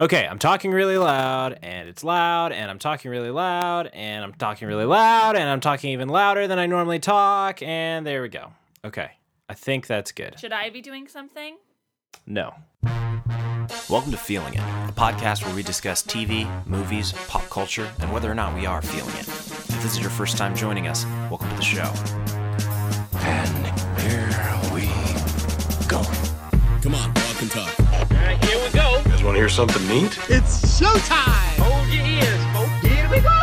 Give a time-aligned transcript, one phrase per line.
[0.00, 4.32] Okay, I'm talking really loud, and it's loud, and I'm talking really loud, and I'm
[4.32, 8.28] talking really loud, and I'm talking even louder than I normally talk, and there we
[8.28, 8.52] go.
[8.84, 9.10] Okay,
[9.48, 10.38] I think that's good.
[10.38, 11.56] Should I be doing something?
[12.28, 12.54] No.
[13.90, 18.30] Welcome to Feeling It, a podcast where we discuss TV, movies, pop culture, and whether
[18.30, 19.26] or not we are feeling it.
[19.26, 21.92] If this is your first time joining us, welcome to the show.
[23.18, 23.66] And
[24.02, 24.28] here
[24.72, 24.86] we
[25.88, 26.04] go.
[26.82, 27.67] Come on, walk and talk.
[29.38, 30.18] Hear something neat?
[30.28, 31.58] It's showtime!
[31.62, 32.74] Hold your ears, folks.
[32.82, 33.38] Here we go.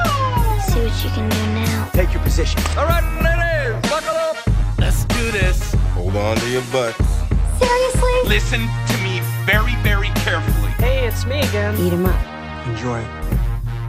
[0.68, 1.90] See what you can do now.
[1.94, 2.60] Take your position.
[2.78, 4.36] Alright, ladies, buckle up.
[4.78, 5.74] Let's do this.
[5.94, 7.00] Hold on to your butts.
[7.60, 8.16] Seriously?
[8.26, 10.72] Listen to me very, very carefully.
[10.84, 11.78] Hey, it's me again.
[11.80, 12.68] Eat 'em up.
[12.68, 13.00] Enjoy.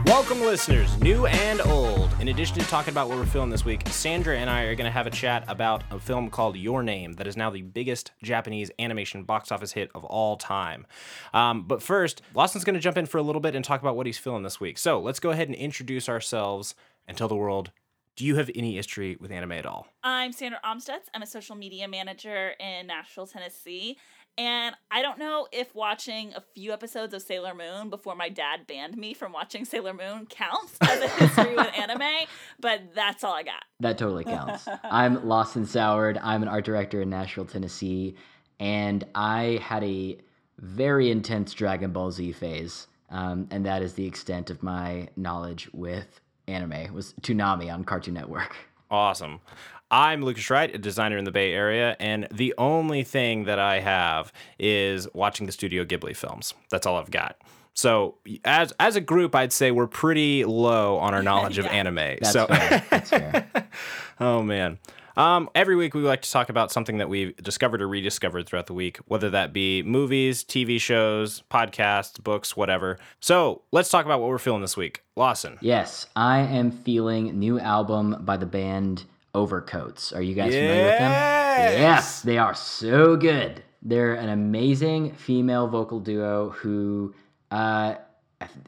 [0.07, 2.09] Welcome, listeners, new and old.
[2.21, 4.85] In addition to talking about what we're feeling this week, Sandra and I are going
[4.85, 8.13] to have a chat about a film called Your Name that is now the biggest
[8.23, 10.87] Japanese animation box office hit of all time.
[11.33, 13.97] Um, but first, Lawson's going to jump in for a little bit and talk about
[13.97, 14.77] what he's feeling this week.
[14.77, 16.73] So let's go ahead and introduce ourselves
[17.05, 17.71] and tell the world
[18.17, 19.87] do you have any history with anime at all?
[20.03, 21.05] I'm Sandra Omstutz.
[21.13, 23.97] I'm a social media manager in Nashville, Tennessee.
[24.37, 28.67] And I don't know if watching a few episodes of Sailor Moon before my dad
[28.67, 32.27] banned me from watching Sailor Moon counts as a history with anime,
[32.59, 33.63] but that's all I got.
[33.79, 34.67] That totally counts.
[34.83, 36.19] I'm Lawson Soured.
[36.21, 38.15] I'm an art director in Nashville, Tennessee,
[38.59, 40.19] and I had a
[40.59, 45.67] very intense Dragon Ball Z phase, um, and that is the extent of my knowledge
[45.73, 46.73] with anime.
[46.73, 48.55] It was Toonami on Cartoon Network.
[48.89, 49.41] Awesome.
[49.89, 53.79] I'm Lucas Wright, a designer in the Bay Area, and the only thing that I
[53.79, 56.53] have is watching the Studio Ghibli films.
[56.69, 57.37] That's all I've got.
[57.73, 61.95] So as as a group, I'd say we're pretty low on our knowledge of anime.
[61.95, 62.85] That's so fair.
[62.89, 63.47] That's fair.
[64.19, 64.79] oh man.
[65.15, 68.67] Um, every week we like to talk about something that we've discovered or rediscovered throughout
[68.67, 72.99] the week, whether that be movies, TV shows, podcasts, books, whatever.
[73.19, 75.01] So let's talk about what we're feeling this week.
[75.15, 75.57] Lawson.
[75.59, 80.13] Yes, I am feeling new album by the band Overcoats.
[80.13, 81.11] Are you guys familiar with them?
[81.11, 81.79] Yes!
[81.79, 83.63] Yes, they are so good.
[83.81, 87.13] They're an amazing female vocal duo who
[87.51, 87.95] uh,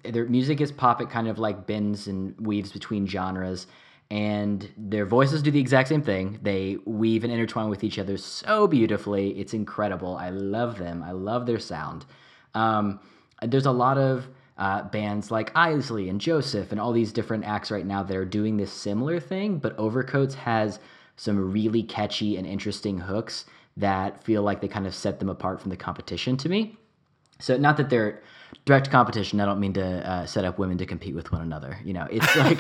[0.04, 1.02] their music is pop.
[1.02, 3.68] It kind of like bends and weaves between genres,
[4.12, 6.40] and their voices do the exact same thing.
[6.42, 9.40] They weave and intertwine with each other so beautifully.
[9.40, 10.18] It's incredible.
[10.18, 11.04] I love them.
[11.04, 12.06] I love their sound.
[12.54, 13.00] Um,
[13.42, 14.28] there's a lot of
[14.60, 18.26] uh, bands like Isley and Joseph and all these different acts right now that are
[18.26, 20.80] doing this similar thing, but Overcoats has
[21.16, 23.46] some really catchy and interesting hooks
[23.78, 26.78] that feel like they kind of set them apart from the competition to me.
[27.40, 28.22] So not that they're
[28.66, 29.40] direct competition.
[29.40, 31.80] I don't mean to uh, set up women to compete with one another.
[31.86, 32.60] You know, it's like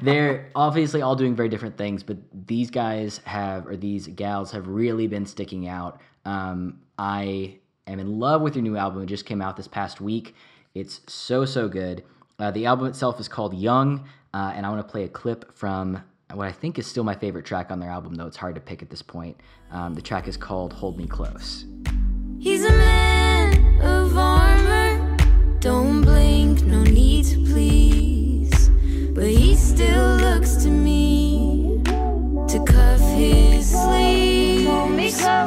[0.02, 4.68] they're obviously all doing very different things, but these guys have or these gals have
[4.68, 6.02] really been sticking out.
[6.26, 9.02] Um, I am in love with your new album.
[9.02, 10.34] It just came out this past week.
[10.74, 12.02] It's so so good.
[12.38, 15.54] Uh, the album itself is called Young, uh, and I want to play a clip
[15.54, 16.02] from
[16.32, 18.60] what I think is still my favorite track on their album, though it's hard to
[18.60, 19.38] pick at this point.
[19.70, 21.66] Um, the track is called "Hold Me Close."
[22.38, 25.16] He's a man of armor.
[25.60, 28.70] Don't blink, no need to please.
[29.14, 34.32] But he still looks to me to cuff his sleeves.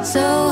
[0.04, 0.45] So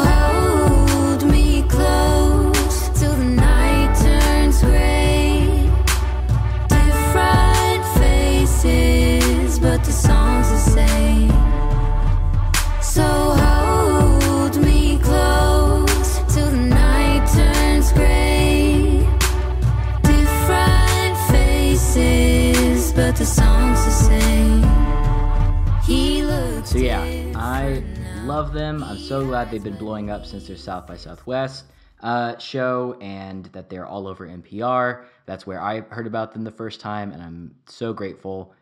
[28.35, 28.83] love them.
[28.83, 31.67] I'm so glad they've been blowing up since their South by Southwest
[32.01, 35.05] uh, show, and that they're all over NPR.
[35.25, 38.53] That's where I heard about them the first time, and I'm so grateful.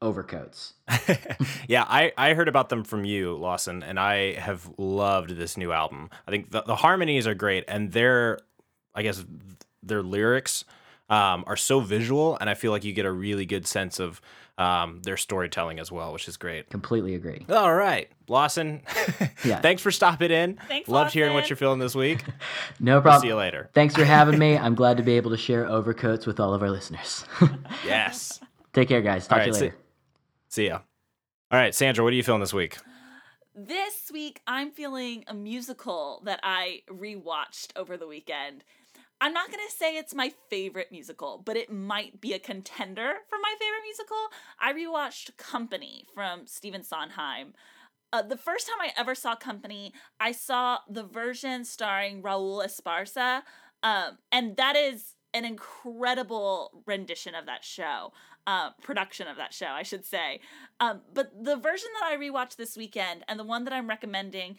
[0.00, 0.72] Overcoats.
[1.68, 5.70] yeah, I, I heard about them from you, Lawson, and I have loved this new
[5.70, 6.10] album.
[6.26, 8.40] I think the, the harmonies are great, and their,
[8.92, 9.24] I guess,
[9.84, 10.64] their lyrics
[11.08, 14.20] um, are so visual, and I feel like you get a really good sense of
[14.62, 16.70] um, their storytelling as well, which is great.
[16.70, 17.44] Completely agree.
[17.48, 18.82] All right, Lawson.
[19.44, 19.60] Yeah.
[19.60, 20.56] Thanks for stopping in.
[20.68, 22.22] Thanks, Loved hearing what you're feeling this week.
[22.78, 23.22] No problem.
[23.22, 23.70] See you later.
[23.74, 24.56] Thanks for having me.
[24.64, 27.24] I'm glad to be able to share overcoats with all of our listeners.
[27.84, 28.40] Yes.
[28.72, 29.26] Take care, guys.
[29.26, 29.76] Talk All to you right, later.
[30.48, 30.78] See ya.
[31.50, 32.78] All right, Sandra, what are you feeling this week?
[33.54, 38.64] This week, I'm feeling a musical that I rewatched over the weekend.
[39.22, 43.12] I'm not going to say it's my favorite musical, but it might be a contender
[43.28, 44.16] for my favorite musical.
[44.58, 47.54] I rewatched Company from Stephen Sondheim.
[48.12, 53.42] Uh, the first time I ever saw Company, I saw the version starring Raul Esparza
[53.84, 58.12] Um, and that is an incredible rendition of that show,
[58.48, 60.40] uh, production of that show, I should say.
[60.80, 64.58] Um, but the version that I rewatched this weekend and the one that I'm recommending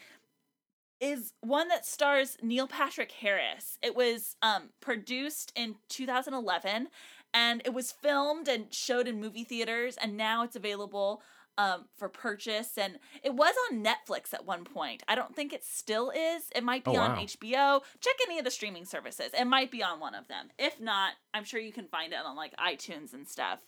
[1.03, 3.77] is one that stars Neil Patrick Harris.
[3.81, 6.87] It was um, produced in 2011
[7.33, 11.21] and it was filmed and showed in movie theaters and now it's available
[11.57, 15.03] um, for purchase and it was on Netflix at one point.
[15.07, 16.43] I don't think it still is.
[16.55, 17.23] It might be Oh, on wow.
[17.23, 17.81] HBO.
[17.99, 19.31] Check any of the streaming services.
[19.37, 20.49] It might be on one of them.
[20.57, 23.59] If not, I'm sure you can find it on like iTunes and stuff.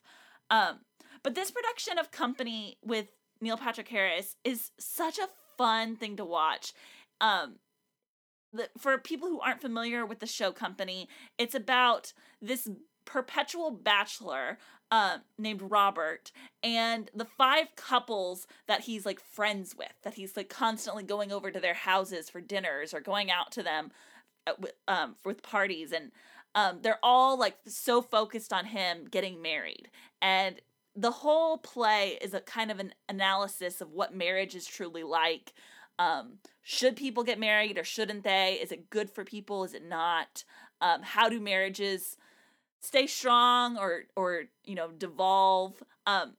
[0.49, 0.79] Um,
[1.21, 3.07] but this production of Company with
[3.41, 5.27] Neil Patrick Harris is such a
[5.57, 6.73] fun thing to watch.
[7.21, 7.55] Um,
[8.53, 12.69] the, for people who aren't familiar with the show Company, it's about this
[13.05, 14.57] perpetual bachelor
[14.91, 16.31] uh, named Robert
[16.63, 21.51] and the five couples that he's like friends with, that he's like constantly going over
[21.51, 23.91] to their houses for dinners or going out to them
[24.47, 25.91] uh, with, um, with parties.
[25.91, 26.11] And
[26.53, 29.89] um, they're all like so focused on him getting married.
[30.21, 30.61] And
[30.95, 35.53] the whole play is a kind of an analysis of what marriage is truly like.
[35.97, 38.59] Um, should people get married or shouldn't they?
[38.61, 39.63] Is it good for people?
[39.63, 40.43] Is it not?
[40.81, 42.17] Um, how do marriages
[42.81, 45.81] stay strong or or you know devolve?
[46.05, 46.33] Um,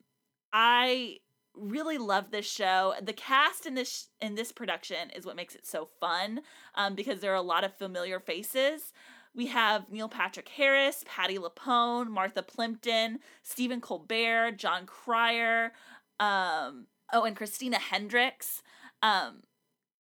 [0.52, 1.18] I
[1.54, 2.94] really love this show.
[3.00, 6.40] The cast in this in this production is what makes it so fun
[6.74, 8.92] um, because there are a lot of familiar faces.
[9.34, 15.72] We have Neil Patrick Harris, Patti LuPone, Martha Plimpton, Stephen Colbert, Jon Cryer,
[16.18, 18.62] um, oh, and Christina Hendricks.
[19.06, 19.42] Um,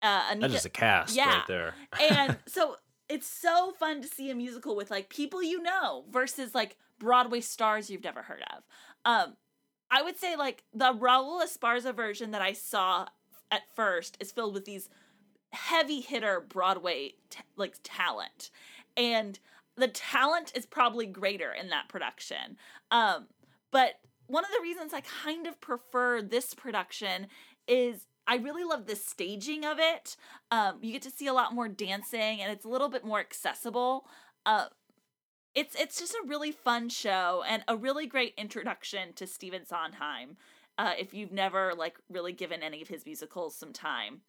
[0.02, 1.38] uh, Anika, That is a cast Yeah.
[1.38, 1.74] right there.
[2.00, 2.76] and so
[3.08, 7.40] it's so fun to see a musical with like people you know versus like Broadway
[7.40, 8.62] stars you've never heard of.
[9.04, 9.36] Um,
[9.90, 13.06] I would say like the Raul Esparza version that I saw
[13.50, 14.88] at first is filled with these
[15.52, 18.50] heavy hitter Broadway t- like talent,
[18.96, 19.38] and
[19.76, 22.56] the talent is probably greater in that production.
[22.90, 23.26] Um,
[23.72, 23.94] but
[24.28, 27.26] one of the reasons I kind of prefer this production
[27.66, 30.16] is I really love the staging of it.
[30.52, 33.18] Um, you get to see a lot more dancing, and it's a little bit more
[33.18, 34.06] accessible.
[34.46, 34.66] Uh,
[35.52, 40.36] it's it's just a really fun show and a really great introduction to Stephen Sondheim.
[40.78, 44.20] Uh, if you've never like really given any of his musicals some time.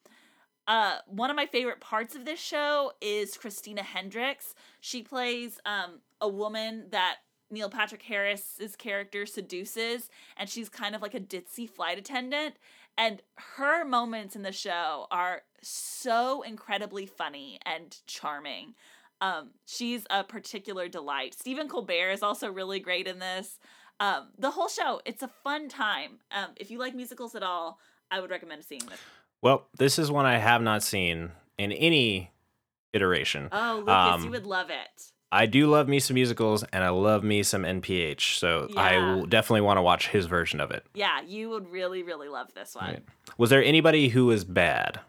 [0.67, 4.55] Uh, one of my favorite parts of this show is Christina Hendricks.
[4.79, 7.17] She plays um, a woman that
[7.51, 12.55] Neil Patrick Harris's character seduces, and she's kind of like a ditzy flight attendant.
[12.97, 13.21] And
[13.55, 18.75] her moments in the show are so incredibly funny and charming.
[19.21, 21.33] Um, she's a particular delight.
[21.33, 23.59] Stephen Colbert is also really great in this.
[23.99, 26.19] Um, the whole show, it's a fun time.
[26.31, 27.79] Um, if you like musicals at all,
[28.09, 28.99] I would recommend seeing this.
[29.41, 32.31] Well, this is one I have not seen in any
[32.93, 33.49] iteration.
[33.51, 35.11] Oh, Lucas, Um, you would love it.
[35.31, 39.25] I do love me some musicals and I love me some NPH, so I will
[39.25, 40.85] definitely want to watch his version of it.
[40.93, 42.85] Yeah, you would really, really love this one.
[42.85, 43.03] Right.
[43.37, 44.99] Was there anybody who was bad?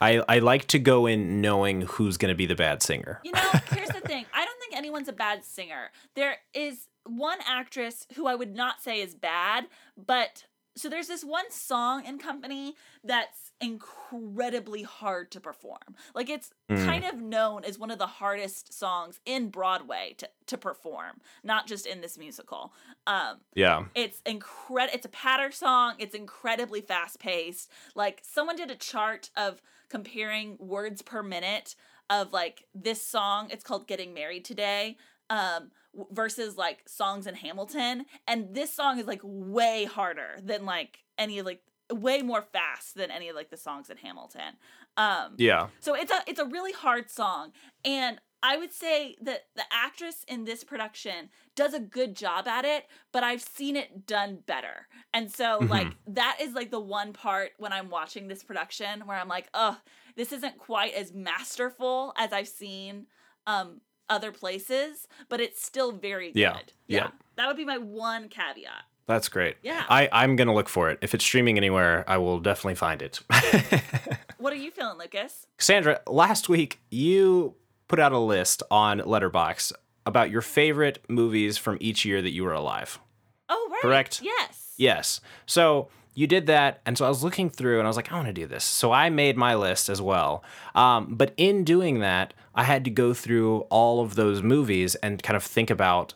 [0.00, 3.20] I, I like to go in knowing who's going to be the bad singer.
[3.24, 4.24] You know, here's the thing.
[4.32, 5.90] I don't think anyone's a bad singer.
[6.14, 9.66] There is one actress who I would not say is bad,
[9.96, 10.44] but
[10.78, 15.96] so there's this one song in company that's incredibly hard to perform.
[16.14, 16.84] Like it's Mm.
[16.84, 21.66] kind of known as one of the hardest songs in Broadway to, to perform, not
[21.66, 22.72] just in this musical.
[23.06, 23.86] Um Yeah.
[23.94, 24.94] it's incredible.
[24.94, 25.94] It's a patter song.
[25.98, 27.70] It's incredibly fast paced.
[27.94, 31.74] Like someone did a chart of comparing words per minute
[32.10, 33.48] of like this song.
[33.50, 34.96] It's called "Getting Married Today."
[35.30, 35.70] Um,
[36.10, 41.38] versus like songs in Hamilton, and this song is like way harder than like any
[41.38, 44.54] of like way more fast than any of like the songs in Hamilton.
[44.96, 45.70] Um, Yeah.
[45.80, 47.52] so it's a it's a really hard song,
[47.84, 52.64] and I would say that the actress in this production does a good job at
[52.64, 54.86] it, but I've seen it done better.
[55.12, 55.68] And so Mhm.
[55.68, 59.48] like that is like the one part when I'm watching this production where I'm like,
[59.54, 59.80] "Oh,
[60.16, 63.06] this isn't quite as masterful as I've seen
[63.46, 67.10] um other places, but it's still very good." Yeah, yeah.
[67.36, 68.84] That would be my one caveat.
[69.06, 69.56] That's great.
[69.62, 69.84] Yeah.
[69.88, 70.98] I, I'm going to look for it.
[71.00, 73.20] If it's streaming anywhere, I will definitely find it.
[74.38, 75.48] What are you feeling, Lucas?
[75.58, 77.56] Sandra, last week you
[77.88, 79.72] put out a list on Letterboxd
[80.06, 83.00] about your favorite movies from each year that you were alive.
[83.48, 83.82] Oh, right.
[83.82, 84.20] Correct?
[84.22, 84.74] Yes.
[84.76, 85.20] Yes.
[85.44, 88.16] So you did that, and so I was looking through, and I was like, I
[88.16, 88.64] want to do this.
[88.64, 90.42] So I made my list as well.
[90.74, 95.22] Um, but in doing that, I had to go through all of those movies and
[95.22, 96.14] kind of think about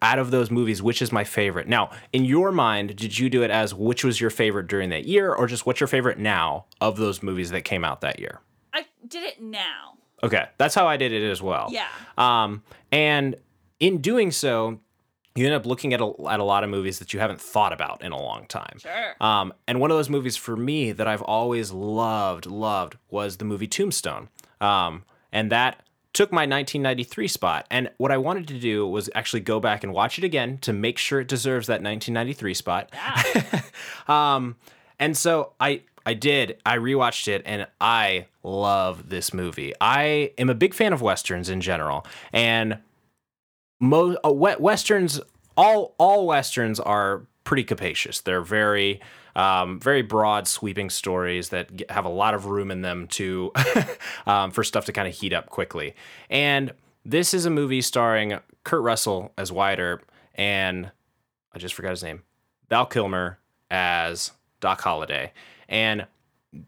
[0.00, 1.68] out of those movies, which is my favorite.
[1.68, 5.06] Now, in your mind, did you do it as which was your favorite during that
[5.06, 8.40] year, or just what's your favorite now of those movies that came out that year?
[8.72, 9.94] I did it now.
[10.22, 11.68] Okay, that's how I did it as well.
[11.70, 11.88] Yeah.
[12.16, 13.36] Um, and
[13.80, 14.78] in doing so,
[15.34, 17.72] you end up looking at a, at a lot of movies that you haven't thought
[17.72, 18.78] about in a long time.
[18.78, 19.14] Sure.
[19.20, 23.44] Um, and one of those movies for me that I've always loved, loved was the
[23.44, 24.28] movie Tombstone.
[24.60, 27.66] Um, and that took my 1993 spot.
[27.70, 30.72] And what I wanted to do was actually go back and watch it again to
[30.72, 32.90] make sure it deserves that 1993 spot.
[34.08, 34.56] um,
[34.98, 36.58] and so I I did.
[36.66, 39.72] I rewatched it and I love this movie.
[39.80, 42.78] I am a big fan of westerns in general, and
[43.82, 45.20] most uh, westerns
[45.56, 48.20] all all westerns are pretty capacious.
[48.20, 49.00] They're very
[49.34, 53.52] um, very broad, sweeping stories that have a lot of room in them to
[54.26, 55.94] um, for stuff to kind of heat up quickly.
[56.30, 56.72] And
[57.04, 60.90] this is a movie starring Kurt Russell as Wyatt Earp and
[61.52, 62.22] I just forgot his name,
[62.70, 63.38] Val Kilmer
[63.70, 65.32] as Doc Holliday,
[65.68, 66.06] and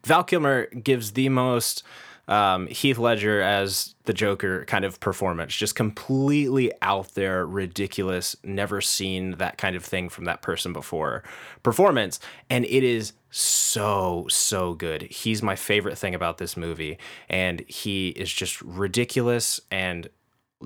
[0.04, 1.82] Val Kilmer gives the most
[2.28, 8.80] um, Heath Ledger as the Joker kind of performance, just completely out there, ridiculous, never
[8.80, 11.22] seen that kind of thing from that person before
[11.62, 15.02] performance, and it is so so good.
[15.02, 20.08] He's my favorite thing about this movie, and he is just ridiculous and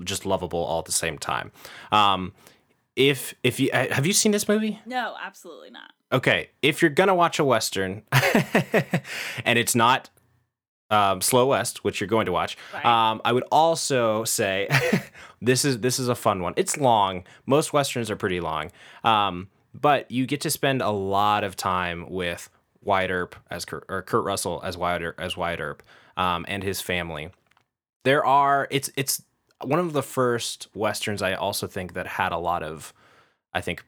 [0.03, 1.51] just lovable all at the same time.
[1.91, 2.33] Um,
[2.95, 4.79] if if you uh, have you seen this movie?
[4.85, 5.91] No, absolutely not.
[6.11, 8.03] Okay, if you're gonna watch a western,
[9.45, 10.09] and it's not
[10.89, 12.85] um, Slow West, which you're going to watch, Right.
[12.85, 14.67] um, I would also say
[15.41, 16.53] this is this is a fun one.
[16.57, 17.23] It's long.
[17.45, 18.71] Most westerns are pretty long,
[19.03, 22.49] um, but you get to spend a lot of time with
[22.81, 25.83] Wyatt Earp as Kurt, or Kurt Russell as Wyatt Earp, as Wyatt Earp
[26.17, 27.29] um, and his family.
[28.05, 29.21] There are it's it's
[29.63, 32.93] one of the first westerns I also think that had a lot of
[33.53, 33.83] I think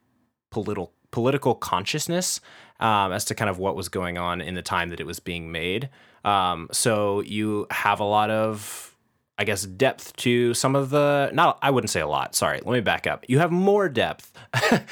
[0.51, 2.39] political political consciousness
[2.79, 5.19] um, as to kind of what was going on in the time that it was
[5.19, 5.89] being made.
[6.23, 8.95] Um, so you have a lot of,
[9.37, 11.31] I guess, depth to some of the.
[11.33, 12.35] Not, I wouldn't say a lot.
[12.35, 13.25] Sorry, let me back up.
[13.27, 14.31] You have more depth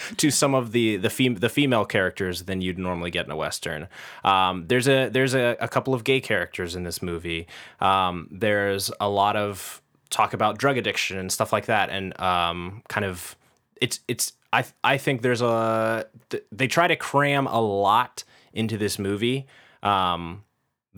[0.18, 3.36] to some of the the fem- the female characters than you'd normally get in a
[3.36, 3.88] western.
[4.24, 7.48] Um, there's a there's a, a couple of gay characters in this movie.
[7.80, 12.82] Um, there's a lot of talk about drug addiction and stuff like that, and um,
[12.88, 13.36] kind of
[13.80, 18.78] it's it's I I think there's a th- they try to cram a lot into
[18.78, 19.46] this movie
[19.84, 20.44] um,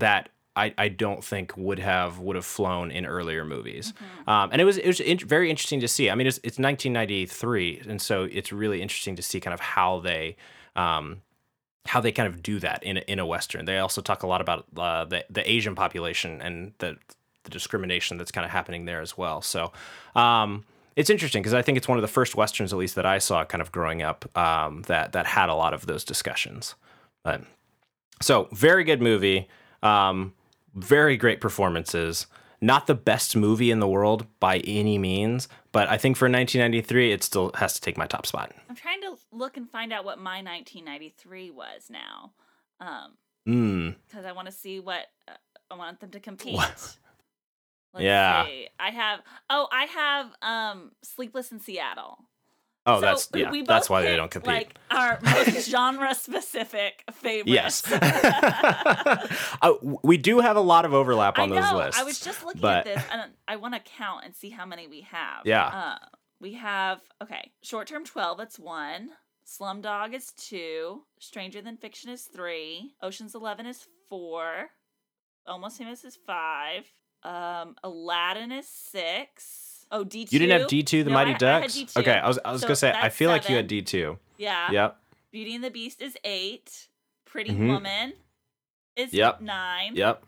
[0.02, 3.94] that I, I don't think would have would have flown in earlier movies.
[4.28, 6.10] Um, and it was it was in- very interesting to see.
[6.10, 10.00] I mean, it's it's 1993, and so it's really interesting to see kind of how
[10.00, 10.36] they.
[10.76, 11.22] Um,
[11.88, 13.66] how they kind of do that in a, in a western.
[13.66, 16.98] They also talk a lot about uh, the the Asian population and the
[17.44, 19.42] the discrimination that's kind of happening there as well.
[19.42, 19.72] So
[20.16, 20.64] um,
[20.96, 23.18] it's interesting because I think it's one of the first westerns, at least that I
[23.18, 26.76] saw, kind of growing up, um, that that had a lot of those discussions.
[27.24, 27.42] But
[28.22, 29.48] so very good movie,
[29.84, 30.34] um,
[30.76, 32.28] very great performances.
[32.64, 37.12] Not the best movie in the world by any means, but I think for 1993,
[37.12, 38.52] it still has to take my top spot.
[38.70, 42.34] I'm trying to look and find out what my 1993 was now,
[42.80, 43.14] um,
[43.48, 43.96] Mm.
[44.08, 45.32] because I want to see what uh,
[45.72, 46.54] I want them to compete.
[46.54, 46.98] What?
[47.94, 48.46] Let's Yeah.
[48.46, 48.68] see.
[48.80, 49.22] I have.
[49.50, 52.20] Oh, I have um, Sleepless in Seattle.
[52.86, 53.52] Oh, So that's yeah.
[53.68, 54.48] That's why they don't compete.
[54.48, 57.84] Like our most genre specific favorites.
[57.86, 57.92] Yes.
[59.62, 59.74] uh,
[60.04, 62.00] we do have a lot of overlap on those lists.
[62.02, 64.66] I was just looking but- at this, and I want to count and see how
[64.66, 65.46] many we have.
[65.46, 65.66] Yeah.
[65.68, 66.06] Uh,
[66.40, 67.52] we have okay.
[67.62, 68.40] Short term twelve.
[68.40, 69.10] That's one.
[69.46, 71.02] Slumdog is two.
[71.20, 72.94] Stranger Than Fiction is three.
[73.04, 74.70] Ocean's Eleven is four.
[75.46, 76.86] Almost Famous is five.
[77.24, 79.71] Um, Aladdin is six.
[79.92, 80.34] Oh, D two.
[80.36, 81.78] You didn't have D two, the No, Mighty I- I had Ducks.
[81.78, 81.98] D2.
[81.98, 83.68] okay, I was I was So gonna say I feel like you had.
[83.68, 84.18] D two.
[84.38, 84.72] Yeah.
[84.72, 84.98] Yep.
[85.32, 86.88] Beauty and the Beast is eight.
[87.26, 87.68] Pretty Mhm.
[87.68, 88.14] Woman
[88.96, 89.42] is Yep.
[89.42, 89.96] nine.
[89.96, 90.26] Yep.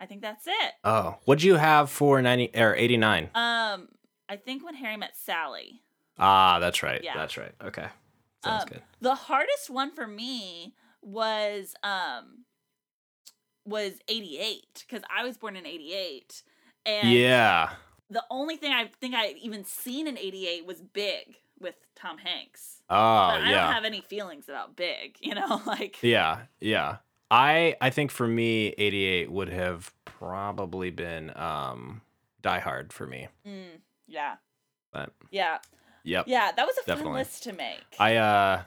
[0.00, 0.74] I think that's it.
[0.84, 3.30] Oh, what'd you have for ninety or eighty nine?
[3.34, 3.88] Um,
[4.28, 5.82] I think when Harry met Sally.
[6.18, 7.02] Ah, that's right.
[7.02, 7.14] Yeah.
[7.16, 7.52] That's right.
[7.62, 7.88] Okay.
[8.44, 8.82] Sounds Um, good.
[9.00, 12.44] The hardest one for me was um
[13.64, 16.42] was 88 because I was born in 88
[16.86, 17.74] and Yeah.
[18.10, 22.82] The only thing I think I even seen in 88 was Big with Tom Hanks.
[22.90, 23.64] Oh, but I yeah.
[23.64, 26.96] don't have any feelings about Big, you know, like Yeah, yeah.
[27.30, 32.00] I I think for me, eighty eight would have probably been um
[32.40, 33.28] Die Hard for me.
[33.46, 34.36] mm, yeah.
[34.92, 35.58] But Yeah.
[36.04, 36.24] yep.
[36.26, 37.04] Yeah, that was a Definitely.
[37.04, 37.84] fun list to make.
[37.98, 38.62] I uh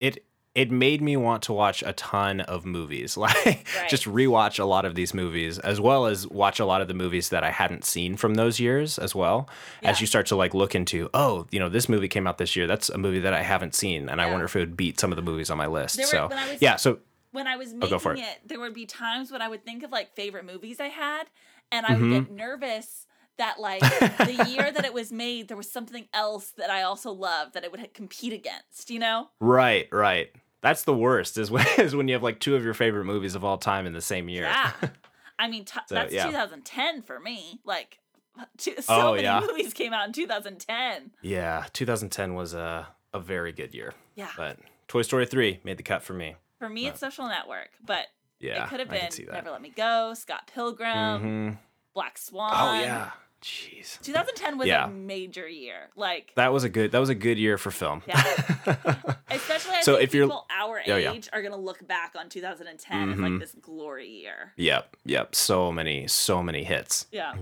[0.00, 0.24] it
[0.54, 3.16] it made me want to watch a ton of movies.
[3.24, 6.88] Like just rewatch a lot of these movies as well as watch a lot of
[6.88, 9.48] the movies that I hadn't seen from those years as well.
[9.82, 12.54] As you start to like look into, oh, you know, this movie came out this
[12.54, 12.66] year.
[12.66, 15.10] That's a movie that I haven't seen and I wonder if it would beat some
[15.10, 15.98] of the movies on my list.
[15.98, 16.98] Were- so was- yeah, so
[17.32, 18.40] when I was Oh, making it.
[18.46, 21.24] there would be times when I would think of like favorite movies I had,
[21.72, 22.12] and I would Mm-hmm.
[22.12, 23.06] get nervous
[23.38, 27.10] that like the year that it was made, there was something else that I also
[27.10, 28.88] loved that it would compete against.
[28.90, 29.30] You know?
[29.40, 30.30] Right, right.
[30.64, 33.36] That's the worst is when, is when you have like two of your favorite movies
[33.36, 34.44] of all time in the same year.
[34.44, 34.72] Yeah.
[35.38, 36.26] I mean, t- So, that's yeah.
[36.26, 37.60] 2010 for me.
[37.64, 37.98] Like,
[38.58, 39.40] two, so Oh, many yeah.
[39.40, 41.10] movies came out in 2010.
[41.22, 43.92] Yeah, 2010 was a, a very good year.
[44.16, 44.30] Yeah.
[44.36, 46.36] But Toy Story 3 made the cut for me.
[46.58, 48.06] For me, it's Social Network, but
[48.40, 48.64] Yeah.
[48.64, 49.08] it could have been.
[49.30, 51.58] Never Let Me Go, Scott Pilgrim, Mhm.
[51.94, 52.50] Black Swan.
[52.54, 53.10] Oh yeah.
[53.44, 54.00] Jeez.
[54.00, 54.86] 2010 was Yeah.
[54.86, 55.90] a major year.
[55.96, 58.02] Like, That was a good that was a good year for film.
[58.06, 58.16] Yeah.
[59.30, 61.12] especially I So think if you're- people our Oh, yeah.
[61.12, 63.22] age are gonna look back on 2010 as Mhm.
[63.32, 64.54] like this glory year.
[64.56, 65.34] Yep, yep.
[65.34, 67.06] So many, so many hits.
[67.12, 67.34] Yeah.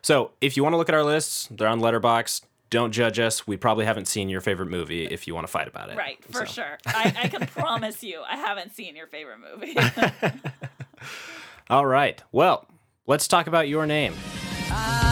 [0.00, 2.46] So if you want to look at our lists, they're on Letterboxd.
[2.70, 3.46] Don't judge us.
[3.46, 5.96] We probably haven't seen your favorite movie if you want to fight about it.
[5.98, 6.78] Right, for So- sure.
[6.86, 9.76] I, I can promise you, I haven't seen your favorite movie.
[11.68, 12.22] All right.
[12.32, 12.66] Well,
[13.06, 14.14] let's talk about your name.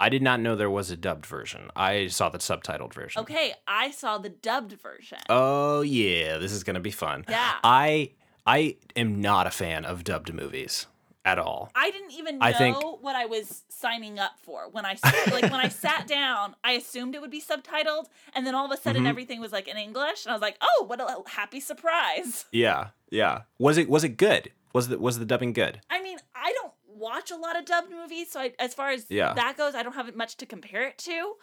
[0.00, 1.70] I did not know there was a dubbed version.
[1.76, 3.20] I saw the subtitled version.
[3.22, 5.18] Okay, I saw the dubbed version.
[5.28, 7.24] Oh yeah, this is gonna be fun.
[7.28, 7.52] Yeah.
[7.62, 8.10] I
[8.46, 10.86] I am not a fan of dubbed movies
[11.24, 11.70] at all.
[11.74, 14.96] I didn't even know I think- what I was signing up for when I
[15.30, 16.54] like when I sat down.
[16.64, 19.08] I assumed it would be subtitled, and then all of a sudden Mhm.
[19.08, 22.88] everything was like in English, and I was like, "Oh, what a happy surprise!" Yeah,
[23.10, 23.42] yeah.
[23.58, 24.52] Was it was it good?
[24.72, 25.80] Was the was the dubbing good?
[25.88, 26.63] I mean, I don't
[27.04, 29.34] watch a lot of dubbed movies, so I, as far as Yeah.
[29.34, 31.34] that goes, I don't have much to compare it to.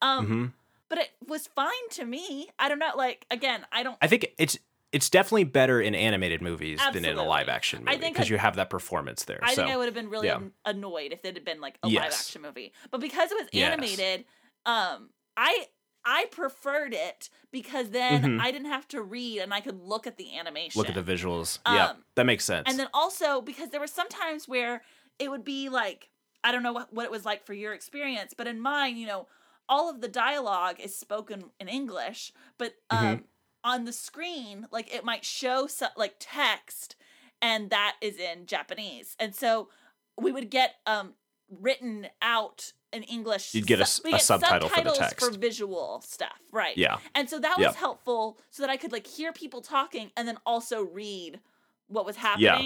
[0.00, 0.46] Um, hmm
[0.90, 2.48] but it was fine to me.
[2.58, 2.92] I don't know.
[2.96, 3.98] Like again, I don't.
[4.00, 4.56] I think it's
[4.90, 8.56] it's definitely better in animated movies than in a live action movie because you have
[8.56, 9.38] that performance there.
[9.42, 10.40] I so think I would have been really yeah.
[10.64, 12.72] annoyed if it had been like a live action movie.
[12.90, 13.72] But because it was Yes.
[13.72, 14.24] animated,
[14.64, 15.66] um, I
[16.06, 18.40] I preferred it because then Mhm.
[18.40, 20.78] I didn't have to read and I could look at the animation.
[20.80, 21.58] look at the visuals.
[21.66, 22.66] yeah, Um, that makes sense.
[22.66, 24.82] And then also because there were some times where
[25.18, 26.10] it would be like
[26.44, 29.06] I don't know what, what it was like for your experience, but in mine, you
[29.08, 29.26] know,
[29.68, 33.24] all of the dialogue is spoken in English, but um, Mhm.
[33.64, 36.94] on the screen, like it might show so, like text,
[37.42, 39.68] and that is in Japanese, and so
[40.16, 41.14] we would get um
[41.50, 43.54] written out in English.
[43.54, 45.18] You'd get a su- a get subtitle for the text.
[45.20, 46.76] for visual stuff, right?
[46.76, 46.98] Yeah.
[47.14, 50.38] and so that was helpful, so that I could like hear people talking and then
[50.46, 51.40] also read
[51.88, 52.56] what was Yeah.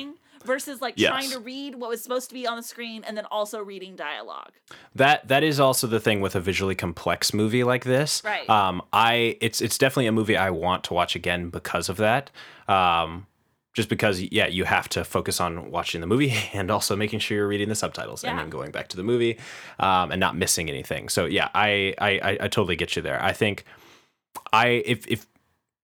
[0.44, 1.10] Versus like Yes.
[1.10, 3.96] trying to read what was supposed to be on the screen and then also reading
[3.96, 4.52] dialogue.
[4.94, 8.22] That that is also the thing with a visually complex movie like this.
[8.24, 8.48] Right.
[8.48, 12.30] Um, I it's it's definitely a movie I want to watch again because of that.
[12.68, 13.26] Um,
[13.74, 17.38] just because yeah, you have to focus on watching the movie and also making sure
[17.38, 19.38] you're reading the subtitles and then going back to the movie
[19.78, 21.08] um, and not missing anything.
[21.08, 23.22] So yeah, I, I I I totally get you there.
[23.22, 23.64] I think
[24.52, 25.26] I if if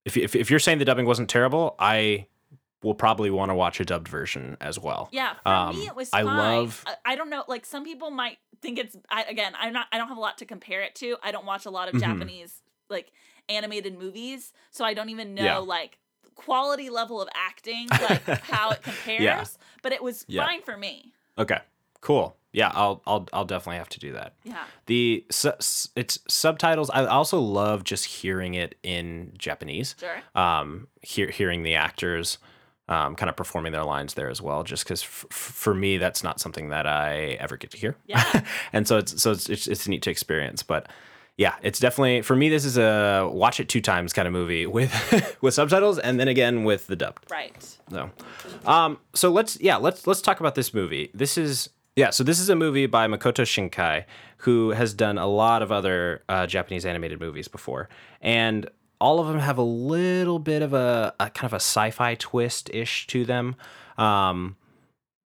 [0.05, 2.27] if, if you're saying the dubbing wasn't terrible, I
[2.81, 5.09] will probably want to watch a dubbed version as well.
[5.11, 8.09] Yeah, for Um, me it was I love- I, I don't know, like some people
[8.11, 10.95] might think it's I, again, I'm not I don't have a lot to compare it
[10.95, 11.17] to.
[11.23, 11.99] I don't watch a lot of Mhm.
[12.01, 13.11] Japanese like
[13.49, 15.57] animated movies, so I don't even know Yeah.
[15.57, 15.97] like
[16.35, 19.43] quality level of acting, like how it compares, Yeah.
[19.83, 20.45] but it was Yeah.
[20.45, 21.11] fine for me.
[21.37, 21.59] Okay.
[22.01, 22.35] Cool.
[22.51, 24.33] Yeah, I'll I'll I'll definitely have to do that.
[24.43, 24.63] Yeah.
[24.87, 26.89] The su- it's subtitles.
[26.89, 29.95] I also love just hearing it in Japanese.
[29.99, 30.21] Sure.
[30.33, 32.39] Um, hear, hearing the actors,
[32.89, 34.63] um, kind of performing their lines there as well.
[34.63, 37.95] Just because f- for me, that's not something that I ever get to hear.
[38.07, 38.41] Yeah.
[38.73, 40.63] and so it's so it's, it's it's neat to experience.
[40.63, 40.87] But
[41.37, 42.49] yeah, it's definitely for me.
[42.49, 46.27] This is a watch it two times kind of movie with with subtitles, and then
[46.27, 47.31] again with the dubbed.
[47.31, 47.77] Right.
[47.91, 48.09] No.
[48.65, 51.11] Um, so let's yeah, let's let's talk about this movie.
[51.13, 54.05] This is yeah, so this is a movie by Makoto Shinkai,
[54.37, 57.87] who has done a lot of other uh, Japanese animated movies before,
[58.21, 62.15] and all of them have a little bit of a, a kind of a sci-fi
[62.15, 63.55] twist ish to them.
[63.97, 64.57] Um,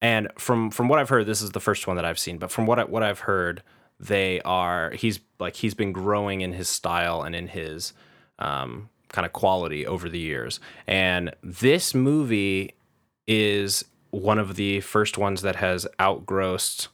[0.02, 2.38] and from from what I've heard, this is the first one that I've seen.
[2.38, 3.62] But from what I, what I've heard,
[3.98, 7.94] they are he's like he's been growing in his style and in his
[8.38, 10.60] um, kind of quality over the years.
[10.86, 12.74] And this movie
[13.26, 16.88] is one of the first ones that has outgrossed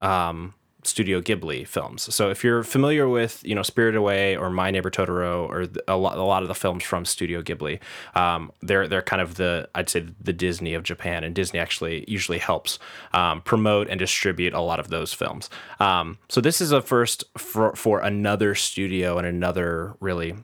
[0.00, 0.54] um,
[0.86, 2.14] Studio Ghibli films.
[2.14, 5.96] So if you're familiar with you know Spirited Away or My Neighbor Totoro or a
[5.96, 7.80] lot a lot of the films from Studio Ghibli,
[8.14, 12.04] um, they're they're kind of the I'd say the Disney of Japan, and Disney actually
[12.08, 12.78] usually helps
[13.12, 15.50] um, promote and distribute a lot of those films.
[15.80, 20.34] Um, so this is a first for for another studio and another really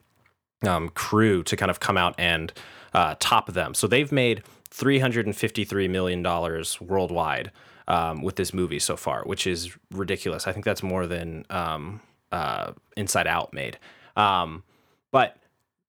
[0.67, 2.53] um, crew to kind of come out and
[2.95, 3.75] uh, top them.
[3.75, 7.51] So they've made three hundred and fifty three million dollars worldwide
[7.93, 10.47] um, with this movie so far, which is ridiculous.
[10.47, 12.01] I think that's more than um,
[12.33, 13.79] uh, Inside Out made.
[14.17, 14.65] Um,
[15.11, 15.37] but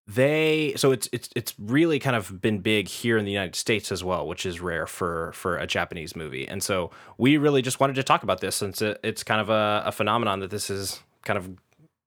[0.06, 3.89] they so it's it's it's really kind of been big here in the United States
[3.89, 6.46] as well, which is rare for for a Japanese movie.
[6.46, 9.50] And so we really just wanted to talk about this since it, it's kind of
[9.50, 11.50] a, a phenomenon that this is kind of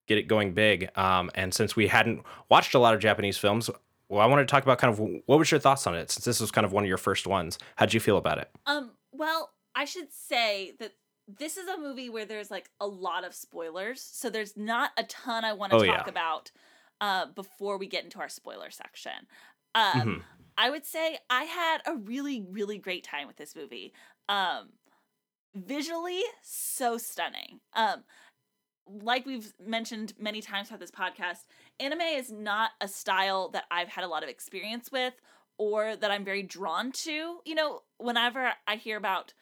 [0.06, 0.90] get it going big.
[0.94, 3.70] Um, and since we hadn't watched a lot of Japanese films,
[4.10, 6.26] well, I wanted to talk about kind of what was your thoughts on it since
[6.26, 7.58] this was kind of one of your first ones.
[7.76, 8.50] How'd you feel about it?
[8.66, 10.94] Um, well, I should say that
[11.28, 15.04] this is a movie where there's like a lot of spoilers, so there's not a
[15.04, 16.10] ton I want to Oh, talk yeah.
[16.10, 16.50] about
[17.00, 19.28] uh, before we get into our spoiler section.
[19.74, 20.24] Um, Mhm.
[20.58, 23.92] I would say I had a really, really great time with this movie.
[24.30, 24.78] Um,
[25.54, 27.60] visually, so stunning.
[27.74, 28.04] Um,
[28.86, 31.46] like we've mentioned many times throughout this podcast,
[31.80, 35.14] anime is not a style that I've had a lot of experience with
[35.58, 37.40] or that I'm very drawn to.
[37.44, 39.34] You know, whenever I hear about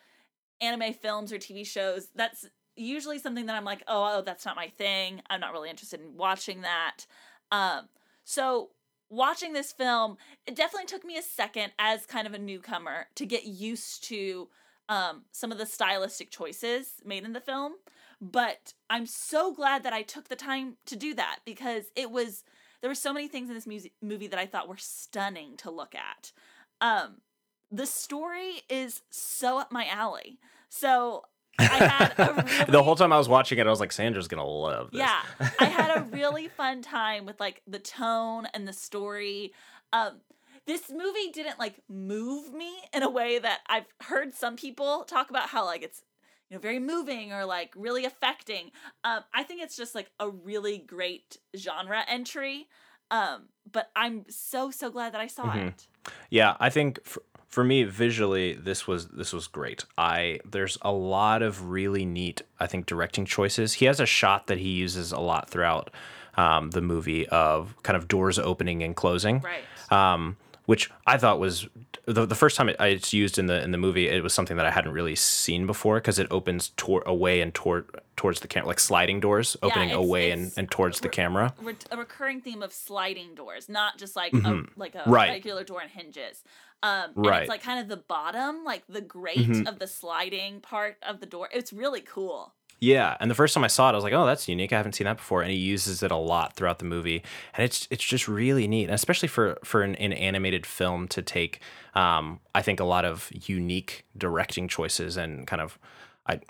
[0.60, 4.56] anime films or TV shows, that's usually something that I'm like, oh, oh, that's not
[4.56, 5.22] my thing.
[5.28, 7.06] I'm not really interested in watching that.
[7.52, 7.88] Um,
[8.24, 8.70] so
[9.08, 13.26] watching this film, it definitely took me a second as kind of a newcomer to
[13.26, 14.48] get used to
[14.88, 17.74] um, some of the stylistic choices made in the film.
[18.20, 22.44] But I'm so glad that I took the time to do that because it was
[22.80, 25.94] there were so many things in this movie that I thought were stunning to look
[25.94, 26.32] at.
[26.80, 27.22] Um,
[27.70, 30.38] the story is so up my alley.
[30.68, 31.24] So
[31.58, 34.28] I had a really the whole time I was watching it, I was like, Sandra's
[34.28, 35.00] gonna love this.
[35.00, 35.22] yeah,
[35.60, 39.52] I had a really fun time with like the tone and the story.
[39.92, 40.20] Um,
[40.66, 45.30] this movie didn't like move me in a way that I've heard some people talk
[45.30, 46.02] about how like it's
[46.50, 48.70] you know very moving or like really affecting.
[49.04, 52.66] Um, I think it's just like a really great genre entry.
[53.10, 55.68] Um, but I'm so so glad that I saw Mhm.
[55.68, 55.86] it.
[56.30, 57.22] Yeah, I think for,
[57.54, 59.84] for me visually this was this was great.
[59.96, 63.74] I there's a lot of really neat I think directing choices.
[63.74, 65.90] He has a shot that he uses a lot throughout
[66.36, 69.40] um, the movie of kind of doors opening and closing.
[69.40, 69.64] Right.
[69.92, 70.36] Um,
[70.66, 71.68] which I thought was
[72.06, 74.08] the, the first time it, it's used in the in the movie.
[74.08, 77.54] It was something that I hadn't really seen before because it opens toward away and
[77.54, 77.84] toward
[78.16, 81.52] towards the camera, like sliding doors opening it's- away and, it's and towards the camera.
[81.60, 84.66] re- a recurring theme of sliding doors, not just like Mhm.
[84.66, 85.30] a like a Right.
[85.30, 86.42] regular door and hinges.
[86.84, 87.42] Um, Right.
[87.42, 89.66] it's like kind of the bottom, like the grate Mhm.
[89.66, 91.48] of the sliding part of the door.
[91.52, 92.52] It's really cool.
[92.80, 94.72] Yeah, and the first time I saw it, I was like, "Oh, that's unique.
[94.72, 97.22] I haven't seen that before." And he uses it a lot throughout the movie,
[97.54, 101.22] and it's it's just really neat, and especially for for an, an animated film to
[101.22, 101.60] take.
[101.94, 105.78] Um, I think a lot of unique directing choices and kind of,
[106.26, 106.40] I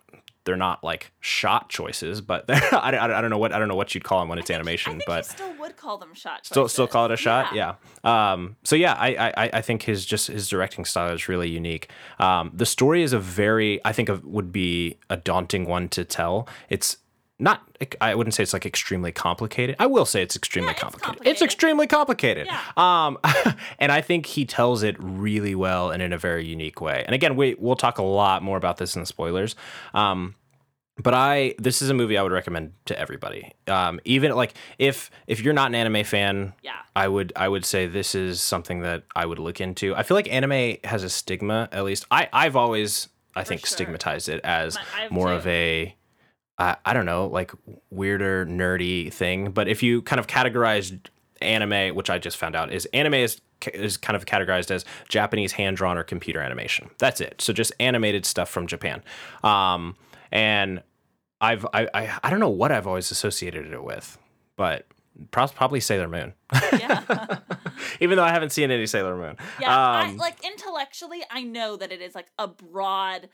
[0.44, 3.74] they're not like shot choices, but I, I, I don't know what I don't know
[3.76, 6.14] what you'd call them when it's animation, I think but you still would call them
[6.14, 6.46] shot.
[6.46, 7.54] still still call it a shot?
[7.54, 11.48] Yeah, um so yeah I, I i think his just his directing style is really
[11.48, 11.90] unique.
[12.18, 16.04] Um the story is a very i think of, would be a daunting one to
[16.04, 16.48] tell.
[16.68, 16.98] It's
[17.38, 17.62] not
[18.00, 21.26] i wouldn't say it's like extremely complicated i will say it's extremely it's complicated.
[21.26, 22.60] it's extremely complicated Yeah.
[22.76, 23.18] um
[23.80, 27.12] and i think he tells it really well and in a very unique way and
[27.14, 29.56] again we we'll talk a lot more about this in the spoilers
[29.94, 30.34] um
[31.02, 33.50] but I this is a movie I would recommend to everybody.
[33.66, 36.70] Um, even like if if you're not an anime fan, Yeah.
[36.94, 39.92] I would I would say this is something that I would look into.
[39.96, 41.68] I feel like anime has a stigma.
[41.72, 43.74] At least I I've always I think sure.
[43.74, 45.34] stigmatized it as My- I have more too.
[45.34, 45.96] of a
[46.58, 47.52] I I don't know like
[47.90, 49.50] weirder nerdy thing.
[49.50, 50.98] But if you kind of categorize
[51.40, 53.40] anime, which I just found out is anime is
[53.72, 56.90] is kind of categorized as Japanese hand drawn or computer animation.
[56.98, 57.40] That's it.
[57.40, 59.02] So just animated stuff from Japan.
[59.42, 59.96] Um,
[60.30, 60.82] and
[61.40, 64.18] I've I, I I don't know what I've always associated it with,
[64.56, 64.86] but
[65.30, 66.34] probably Sailor Moon.
[66.72, 67.38] Yeah.
[68.00, 69.36] Even though I haven't seen any Sailor Moon.
[69.60, 73.28] Yeah, I, Um, like intellectually, I know that it is like a broad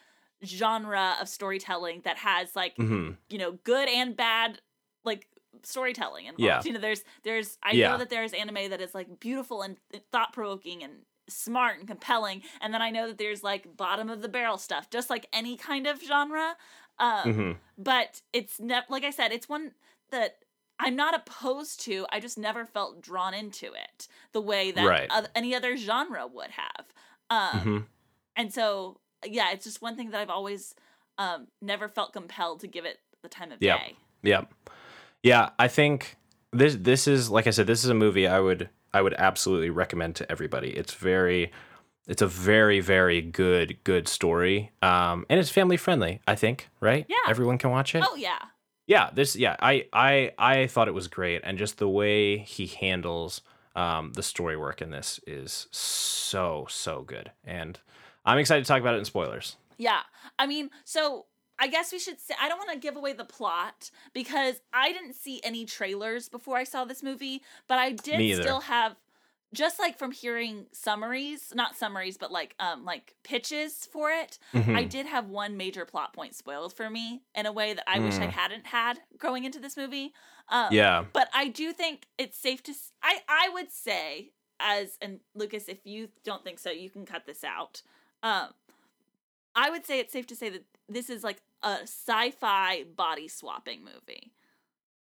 [0.45, 3.17] genre of storytelling that has like mhm.
[3.29, 4.61] you know good and bad
[5.05, 5.27] like
[5.63, 6.63] storytelling and Yeah.
[6.65, 7.91] You know, there's there's I Yeah.
[7.91, 9.77] know that there's anime that is like beautiful and
[10.13, 14.23] thought provoking and smart and compelling, and then I know that there's like bottom of
[14.23, 16.57] the barrel stuff, just like any kind of genre.
[16.99, 17.57] Um, Mhm.
[17.79, 19.73] But it's never like I said, it's one
[20.11, 20.39] that.
[20.83, 22.07] I'm not opposed to.
[22.11, 25.11] I just never felt drawn into it the way that Right.
[25.35, 26.87] any other genre would have.
[27.29, 27.87] Um, Mhm.
[28.35, 30.75] and so yeah it's just one thing that i've always
[31.19, 33.77] um never felt compelled to give it the time of Yeah.
[33.79, 33.97] day.
[34.23, 34.43] Yeah.
[35.23, 36.17] Yeah, I think
[36.53, 39.71] this this is like I said, this is a movie I would I would absolutely
[39.71, 40.71] recommend to everybody.
[40.71, 41.53] It's very
[42.09, 44.73] it's a very very good good story.
[44.81, 47.05] Um and it's family friendly, I think, right?
[47.09, 47.17] Yeah.
[47.29, 48.03] Everyone can watch it.
[48.07, 48.39] Oh yeah.
[48.87, 52.67] Yeah, this yeah, I I I thought it was great and just the way he
[52.67, 53.43] handles
[53.77, 57.31] um the story work in this is so so good.
[57.45, 57.79] And
[58.25, 59.57] I'm excited to talk about it in spoilers.
[59.79, 60.01] Yeah.
[60.39, 61.27] I mean, so
[61.59, 64.93] I guess we should say I don't want to give away the plot because I
[64.93, 68.97] didn't see any trailers before I saw this movie, but I did still have
[69.53, 74.77] just like from hearing summaries, not summaries, but like um like pitches for it, Mm-hmm.
[74.77, 77.99] I did have one major plot point spoiled for me in a way that I
[77.99, 80.13] wish I hadn't had going into this movie.
[80.49, 80.73] Um, Mm.
[80.73, 81.05] Yeah.
[81.13, 82.73] but I do think it's safe to.
[82.73, 84.31] s- I I would say
[84.61, 87.83] as and Lucas, if you don't think so, you can cut this out.
[88.23, 88.49] Um,
[89.55, 93.85] I would say it's safe to say that this is like a sci-fi body swapping
[93.85, 94.33] movie.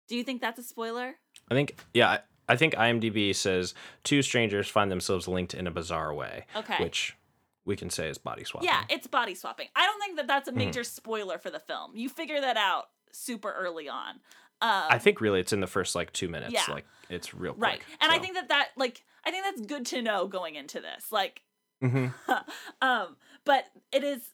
[0.09, 1.15] Do you think that's a spoiler?
[1.51, 6.13] I think yeah, I, think IMDb says two strangers find themselves linked in a bizarre
[6.15, 6.47] way.
[6.57, 6.83] Okay.
[6.83, 7.17] Which
[7.65, 8.69] we can say is body swapping.
[8.69, 9.69] Yeah, it's body swapping.
[9.77, 10.61] I don't think that that's Mm-hmm.
[10.61, 11.93] a major spoiler for the film.
[11.95, 14.15] You figure that out super early on.
[14.61, 16.53] Um, I think really it's in the first like two minutes.
[16.53, 16.65] Yeah.
[16.69, 17.63] Like it's real quick.
[17.63, 20.81] right, and I think that that like I think that's good to know going into
[20.81, 21.11] this.
[21.13, 21.43] Like
[21.83, 22.15] Mhm.
[22.83, 24.31] um, but it is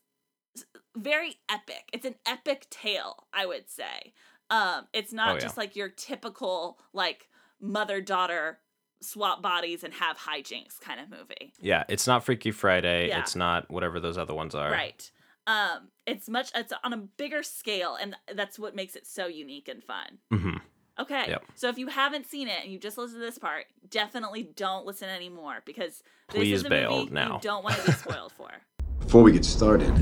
[0.97, 1.89] very epic.
[1.93, 4.13] It's an epic tale, I would say.
[4.51, 5.41] Um, it's not Oh, yeah.
[5.41, 7.29] just like your typical like
[7.61, 8.61] mother daughter
[9.01, 11.53] swap bodies and have hijinks kind of movie.
[11.61, 13.09] Yeah, it's not Freaky Friday.
[13.09, 13.21] Yeah.
[13.21, 14.71] It's not whatever those other ones are.
[14.71, 15.11] Right.
[15.47, 19.69] Um, it's much it's on a bigger scale, and that's what makes it so unique
[19.69, 20.19] and fun.
[20.31, 20.57] hmm
[20.99, 21.27] Okay.
[21.29, 21.45] Yep.
[21.55, 24.85] So if you haven't seen it and you just listened to this part, definitely don't
[24.87, 27.35] listen anymore because this Please is a bail movie now.
[27.37, 28.49] you don't want to be spoiled for.
[29.01, 29.95] Before we get started,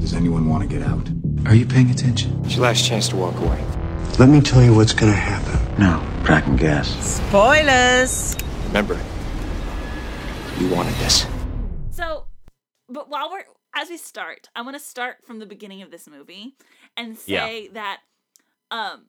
[0.00, 1.08] does anyone want to get out?
[1.46, 2.40] Are you paying attention?
[2.44, 3.62] It's your last chance to walk away.
[4.18, 5.58] Let me tell you what's gonna happen.
[5.78, 6.88] No, tracking gas.
[7.28, 8.36] Spoilers!
[8.68, 8.94] Remember,
[10.58, 11.26] you wanted this.
[11.90, 12.26] So,
[12.88, 13.44] but while we're
[13.76, 16.54] as we start, I want to start from the beginning of this movie
[16.96, 17.44] and Yeah.
[17.46, 18.00] say that
[18.70, 19.06] um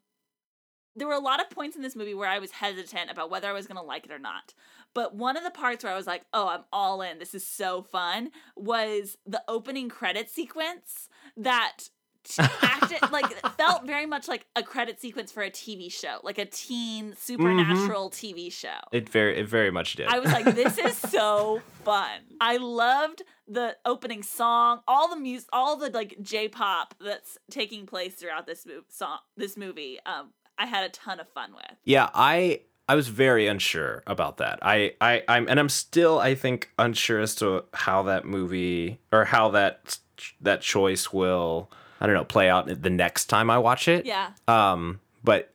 [0.95, 3.49] there were a lot of points in this movie where I was hesitant about whether
[3.49, 4.53] I was going to like it or not.
[4.93, 7.19] But one of the parts where I was like, "Oh, I'm all in.
[7.19, 11.89] This is so fun." was the opening credit sequence that
[12.39, 16.45] acted like felt very much like a credit sequence for a TV show, like a
[16.45, 18.79] teen supernatural TV show.
[18.91, 20.07] It very it very much did.
[20.07, 22.21] I was like, this is so fun.
[22.41, 28.15] I loved the opening song, all the music, all the like J-pop that's taking place
[28.15, 29.99] throughout this move, song, this movie.
[30.05, 31.77] Um, I had a ton of fun with.
[31.83, 34.59] Yeah, I I was very unsure about that.
[34.61, 39.25] I I I'm and I'm still I think unsure as to how that movie or
[39.25, 39.97] how that
[40.41, 44.05] that choice will I don't know play out the next time I watch it.
[44.05, 44.31] Yeah.
[44.47, 45.51] Um, but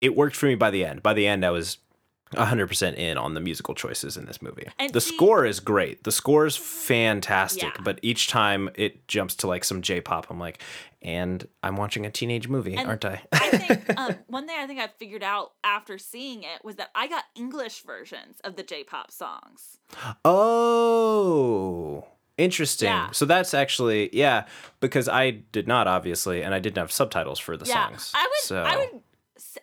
[0.00, 1.02] it worked for me by the end.
[1.02, 1.78] By the end, I was
[2.32, 4.66] 100% in on the musical choices in this movie.
[4.78, 6.04] And the see- score is great.
[6.04, 7.82] The score is fantastic, Yeah.
[7.82, 10.60] but each time it jumps to like some J-pop, I'm like,
[11.02, 13.22] and I'm watching a teenage movie, And aren't I?
[13.32, 16.90] I think um, one thing I think I figured out after seeing it was that
[16.94, 19.78] I got English versions of the J-pop songs.
[20.24, 22.06] Oh,
[22.38, 22.88] interesting.
[22.88, 23.10] Yeah.
[23.12, 24.46] So that's actually yeah,
[24.80, 28.12] because I did not obviously, and I didn't have subtitles for the yeah, songs.
[28.14, 28.40] I would.
[28.42, 29.02] So I would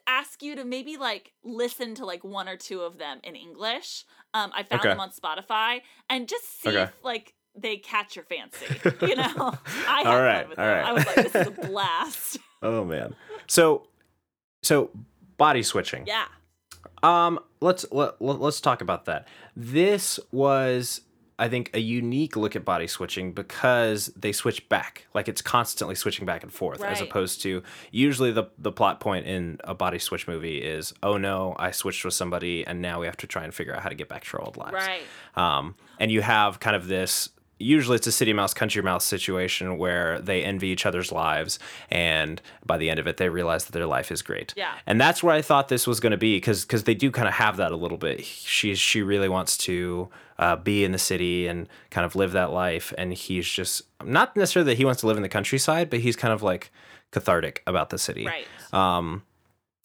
[0.09, 4.05] ask you to maybe like listen to like one or two of them in English.
[4.33, 4.89] Um, I found Okay.
[4.89, 6.83] them on Spotify and just see Okay.
[6.83, 8.65] if like they catch your fancy.
[9.07, 9.53] You know,
[9.87, 10.75] I had All fun with all them.
[10.77, 10.85] right.
[10.85, 12.37] I was like, this is a blast.
[12.63, 13.15] oh man.
[13.47, 13.87] So
[14.63, 14.89] so
[15.37, 16.05] body switching.
[16.07, 16.25] yeah.
[17.03, 19.27] Um, let's let, let, let's talk about that.
[19.55, 21.01] This was,
[21.39, 25.07] I think, a unique look at body switching because they switch back.
[25.13, 29.25] Like it's constantly switching back and forth, as opposed to usually the the plot point
[29.25, 33.05] in a body switch movie is, oh no, I switched with somebody, and now we
[33.05, 34.73] have to try and figure out how to get back to our old lives.
[34.73, 35.01] Right.
[35.35, 37.29] Um, and you have kind of this.
[37.59, 41.59] Usually, it's a city mouse, country mouse situation where they envy each other's lives,
[41.91, 44.53] and by the end of it, they realize that their life is great.
[44.55, 44.73] Yeah.
[44.87, 47.27] And that's where I thought this was going to be, because because they do kind
[47.27, 48.23] of have that a little bit.
[48.23, 52.51] She she really wants to uh, be in the city and kind of live that
[52.51, 55.99] life, and he's just not necessarily that he wants to live in the countryside, but
[55.99, 56.71] he's kind of like
[57.11, 58.25] cathartic about the city.
[58.25, 58.47] Right.
[58.71, 59.23] Um,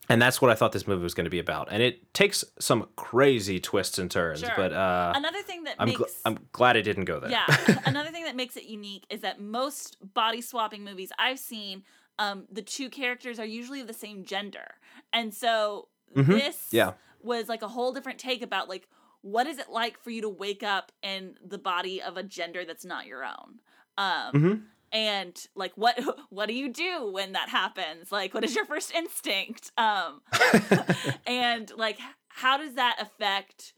[0.08, 2.44] and that's what I thought this movie was going to be about, and it takes
[2.58, 4.40] some crazy twists and turns.
[4.40, 4.50] Sure.
[4.56, 7.30] But uh, Another thing that I'm makes gl- I'm glad it didn't go there.
[7.30, 7.44] yeah
[7.86, 11.82] another thing that makes it unique is that most body swapping movies i've seen
[12.18, 14.66] um, the two characters are usually the same gender
[15.12, 16.26] and so Mhm.
[16.26, 16.92] this Yeah.
[17.22, 18.86] was like a whole different take about like
[19.22, 22.64] what is it like for you to wake up in the body of a gender
[22.64, 23.58] that's not your own
[23.98, 24.62] um, Mhm.
[24.94, 25.98] And like what
[26.30, 30.22] what do you do when that happens like what is your first instinct um
[31.26, 33.74] and like how does that affect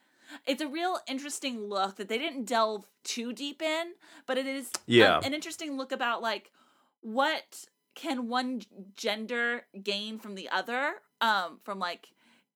[0.47, 3.93] it's a real interesting look that they didn't delve too deep in
[4.27, 5.21] but it is um, Yeah.
[5.25, 6.53] an interesting look about like
[7.01, 8.61] what can one
[8.95, 12.11] gender gain from the other um from like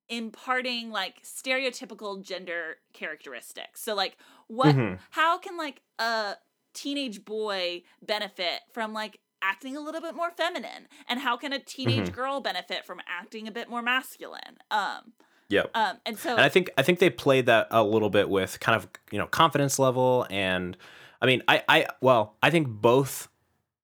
[0.08, 4.16] imparting like stereotypical gender characteristics so like
[4.48, 4.98] what Mhm.
[5.10, 6.34] how can like a
[6.74, 11.58] teenage boy benefit from like acting a little bit more feminine and how can a
[11.58, 12.12] teenage Mhm.
[12.12, 15.12] girl benefit from acting a bit more masculine um
[15.48, 15.70] Yep.
[15.74, 18.60] um and so and I think I think they played that a little bit with
[18.60, 20.76] kind of you know confidence level and
[21.22, 23.28] I mean I I well I think both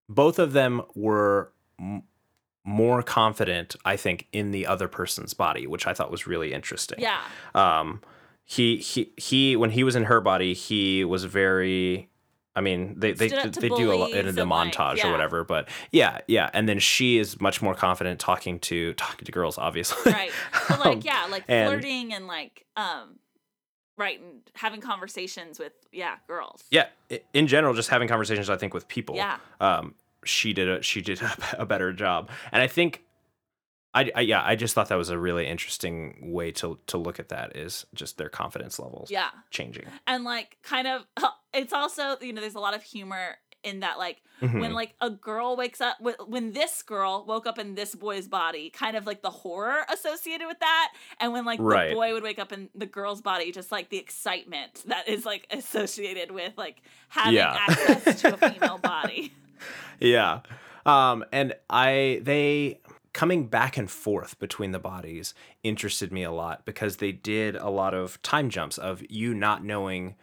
[0.09, 2.03] both of them were m-
[2.65, 6.99] more confident I think in the other person's body which I thought was really interesting.
[7.01, 7.23] yeah
[7.55, 8.03] Um
[8.45, 12.09] he he he when he was in her body he was very
[12.57, 15.09] I mean they they to they do a lot in the like, montage yeah.
[15.09, 19.25] or whatever but yeah yeah and then she is much more confident talking to talking
[19.27, 20.11] to girls obviously.
[20.11, 20.31] right
[20.69, 23.19] but like Um, yeah like and- flirting and like um
[23.99, 26.87] right and having conversations with yeah girls yeah
[27.33, 29.37] in general just having conversations i think with people Yeah.
[29.61, 33.05] um she did a she did a, a better job and i think
[33.97, 37.19] I, I yeah i just thought that was a really interesting way to to look
[37.19, 41.03] at that is just their confidence levels yeah changing and like kind of
[41.55, 44.61] it's also you know there's a lot of humor in that like Mhm.
[44.61, 45.97] when like a girl wakes up
[46.29, 50.47] when this girl woke up in this boy's body kind of like the horror associated
[50.47, 51.89] with that and when like Right.
[51.89, 55.25] the boy would wake up in the girl's body just like the excitement that is
[55.25, 57.57] like associated with like having Yeah.
[57.59, 59.33] access to a female body
[60.01, 60.41] yeah
[60.85, 62.79] um and i they
[63.17, 67.71] coming back and forth between the bodies interested me a lot because they did a
[67.71, 70.15] lot of time jumps of you not knowing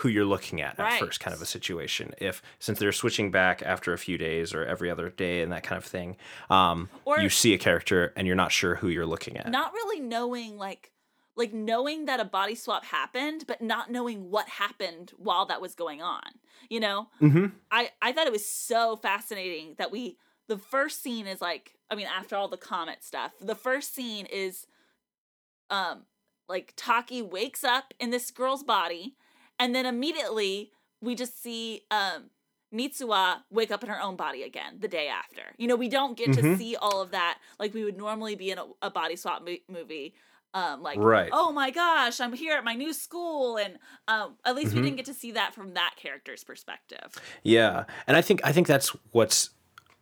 [0.00, 1.00] who you're looking at at Right.
[1.00, 4.66] first kind of a situation if since they're switching back after a few days or
[4.66, 6.18] every other day and that kind of thing
[6.50, 9.72] um Or- you see a character and you're not sure who you're looking at not
[9.72, 10.92] really knowing like
[11.36, 15.74] like knowing that a body swap happened but not knowing what happened while that was
[15.74, 16.28] going on
[16.68, 17.46] you know mm-hmm.
[17.70, 20.18] I I thought it was so fascinating that we
[20.48, 24.26] the first scene is like I mean after all the comet stuff the first scene
[24.26, 24.66] is
[25.70, 26.02] um
[26.48, 29.16] like Taki wakes up in this girl's body
[29.58, 32.30] and then immediately we just see um
[32.74, 35.42] Mitsuha wake up in her own body again the day after.
[35.56, 36.58] You know, we don't get to Mhm.
[36.58, 39.56] see all of that like we would normally be in a, a body swap mo-
[39.68, 40.14] movie.
[40.52, 41.28] Um, like, Right.
[41.32, 43.78] oh my gosh, I'm here at my new school, and
[44.08, 44.84] um, at least we Mhm.
[44.84, 47.14] didn't get to see that from that character's perspective.
[47.42, 49.50] Yeah, and I think I think that's what's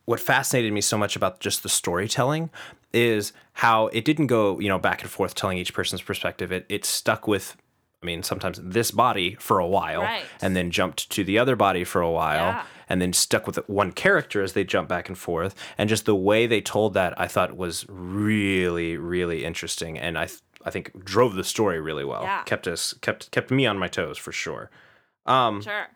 [0.06, 2.50] what fascinated me so much about just the storytelling
[2.92, 6.52] is how it didn't go you know back and forth telling each person's perspective.
[6.52, 7.56] It it stuck with.
[8.02, 10.24] I mean, sometimes this body for a while, Right.
[10.42, 12.62] and then jumped to the other body for a while, Yeah.
[12.86, 15.54] and then stuck with one character as they jump back and forth.
[15.78, 20.26] And just the way they told that, I thought was really, really interesting, and I
[20.26, 22.24] th- I think drove the story really well.
[22.24, 22.42] Yeah.
[22.44, 24.70] Kept us kept kept me on my toes for sure.
[25.24, 25.86] Um, Sure.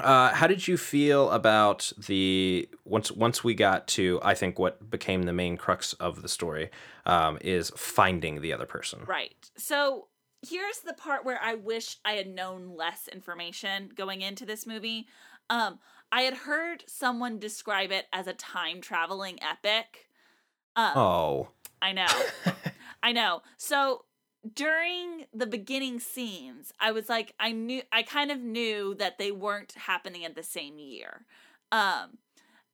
[0.00, 4.90] Uh, how did you feel about the once once we got to I think what
[4.90, 6.70] became the main crux of the story
[7.06, 9.00] um, is finding the other person.
[9.06, 9.50] Right.
[9.56, 10.08] So
[10.46, 15.06] here's the part where I wish I had known less information going into this movie.
[15.48, 15.78] Um,
[16.12, 20.08] I had heard someone describe it as a time traveling epic.
[20.76, 21.48] Um, Oh,
[21.82, 22.06] I know.
[23.02, 23.42] I know.
[23.56, 24.04] So
[24.54, 29.30] during the beginning scenes, I was like, I knew, I kind of knew that they
[29.30, 31.26] weren't happening at the same year.
[31.72, 32.18] Um,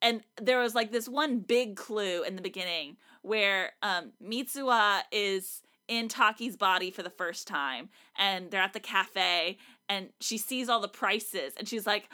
[0.00, 5.62] and there was like this one big clue in the beginning where um, Mitsuha is
[5.88, 10.68] in Taki's body for the first time, and they're at the cafe, and she sees
[10.68, 12.09] all the prices, and she's like,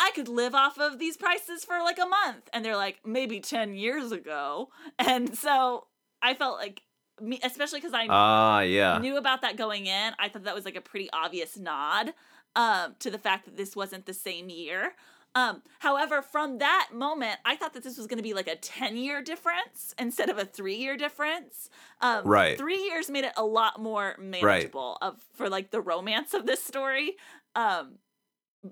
[0.00, 2.48] I could live off of these prices for like a month.
[2.52, 4.68] And they're like, maybe 10 years ago.
[4.98, 5.86] And so
[6.22, 6.82] I felt like,
[7.20, 10.64] me, especially because I ah, yeah, knew about that going in, I thought that was
[10.64, 12.12] like a pretty obvious nod
[12.56, 14.94] um, to the fact that this wasn't the same year.
[15.36, 18.54] Um, however, from that moment, I thought that this was going to be like a
[18.54, 21.68] 10 year difference instead of a three year difference.
[22.00, 22.56] Um, Right.
[22.56, 26.62] Three years made it a lot more manageable of for like the romance of this
[26.62, 27.16] story.
[27.56, 27.96] Um,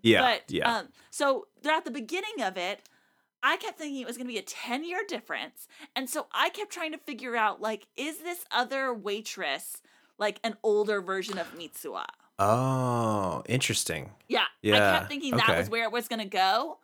[0.02, 0.78] yeah, but yeah.
[0.78, 2.80] um, so throughout the beginning of it,
[3.42, 5.66] I kept thinking it was going to be a 10 year difference.
[5.96, 9.82] And so I kept trying to figure out like, is this other waitress
[10.18, 12.04] like an older version of Mitsuha?
[12.38, 14.10] oh, interesting.
[14.28, 14.44] Yeah.
[14.62, 14.74] yeah.
[14.74, 16.78] I kept thinking that was where it was going to go.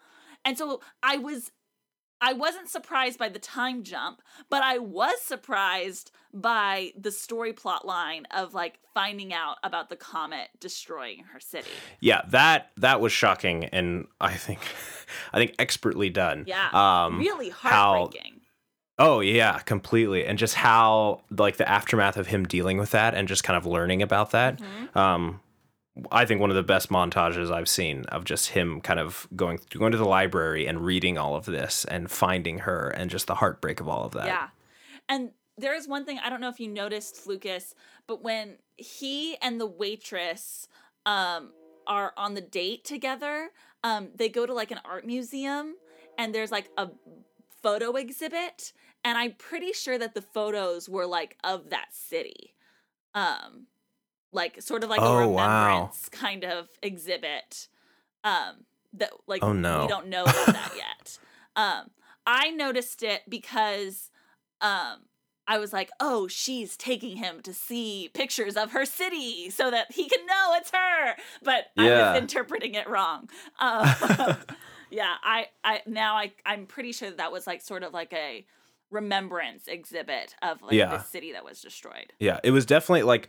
[0.44, 1.50] And so I was
[2.20, 7.86] I wasn't surprised by the time jump, but I was surprised by the story plot
[7.86, 11.70] line of like finding out about the comet destroying her city.
[12.00, 14.60] Yeah, that that was shocking and I think
[15.32, 16.44] I think expertly done.
[16.46, 16.68] Yeah.
[16.72, 18.40] Um really how- heartbreaking.
[18.98, 20.26] Oh yeah, completely.
[20.26, 23.64] And just how like the aftermath of him dealing with that and just kind of
[23.64, 24.58] learning about that.
[24.60, 24.98] Mm-hmm.
[24.98, 25.40] Um
[26.12, 29.60] I think one of the best montages I've seen of just him kind of going
[29.70, 33.36] going to the library and reading all of this and finding her and just the
[33.36, 34.26] heartbreak of all of that.
[34.26, 34.48] Yeah.
[35.08, 37.74] And there is one thing I don't know if you noticed, Lucas,
[38.06, 40.68] but when he and the waitress
[41.06, 41.52] um
[41.86, 43.50] are on the date together,
[43.82, 45.76] um, they go to like an art museum
[46.18, 46.88] and there's like a
[47.62, 48.72] photo exhibit,
[49.04, 52.54] and I'm pretty sure that the photos were like of that city.
[53.14, 53.66] Um
[54.32, 55.28] like sort of like Oh, a wow.
[55.28, 57.68] remembrance kind of exhibit.
[58.24, 58.64] Um
[58.94, 59.82] that like Oh, no.
[59.82, 61.18] we don't know about that yet.
[61.56, 61.90] Um
[62.26, 64.10] I noticed it because
[64.60, 65.06] um
[65.50, 69.90] I was like, "Oh, she's taking him to see pictures of her city so that
[69.92, 73.30] he can know it's her." But I was interpreting it wrong.
[73.58, 73.86] Um,
[74.90, 78.12] yeah, I I now I I'm pretty sure that, that was like sort of like
[78.12, 78.46] a
[78.90, 80.90] remembrance exhibit of like Yeah.
[80.90, 82.12] the city that was destroyed.
[82.20, 83.28] Yeah, it was definitely like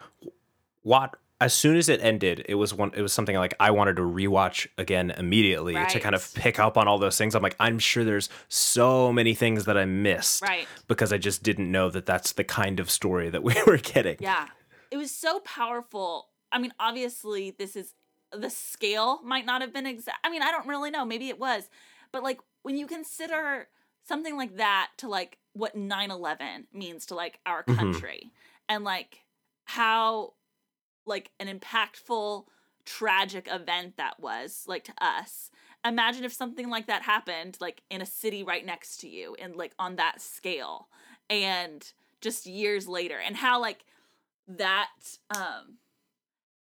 [0.83, 3.95] what as soon as it ended, it was one it was something like I wanted
[3.95, 7.33] to rewatch again immediately to kind of pick up on all those things.
[7.33, 10.67] I'm like I'm sure there's so many things that I missed Right.
[10.89, 14.17] because I just didn't know that that's the kind of story that we were getting.
[14.19, 14.47] Yeah.
[14.91, 16.27] It was so powerful.
[16.51, 17.93] I mean, obviously, this is
[18.33, 20.17] the scale might not have been exact.
[20.23, 21.05] I mean, I don't really know.
[21.05, 21.69] Maybe it was.
[22.11, 23.67] But like when you consider
[24.07, 27.75] something like that to like what 9/11 means to like our Mhm.
[27.77, 28.31] country
[28.67, 29.19] and like
[29.65, 30.33] how
[31.09, 32.45] like an impactful
[32.85, 35.51] tragic event that was like to us.
[35.85, 39.55] Imagine if something like that happened like in a city right next to you and
[39.55, 40.87] like on that scale
[41.29, 43.85] and just years later and how like
[44.47, 44.89] that
[45.35, 45.77] um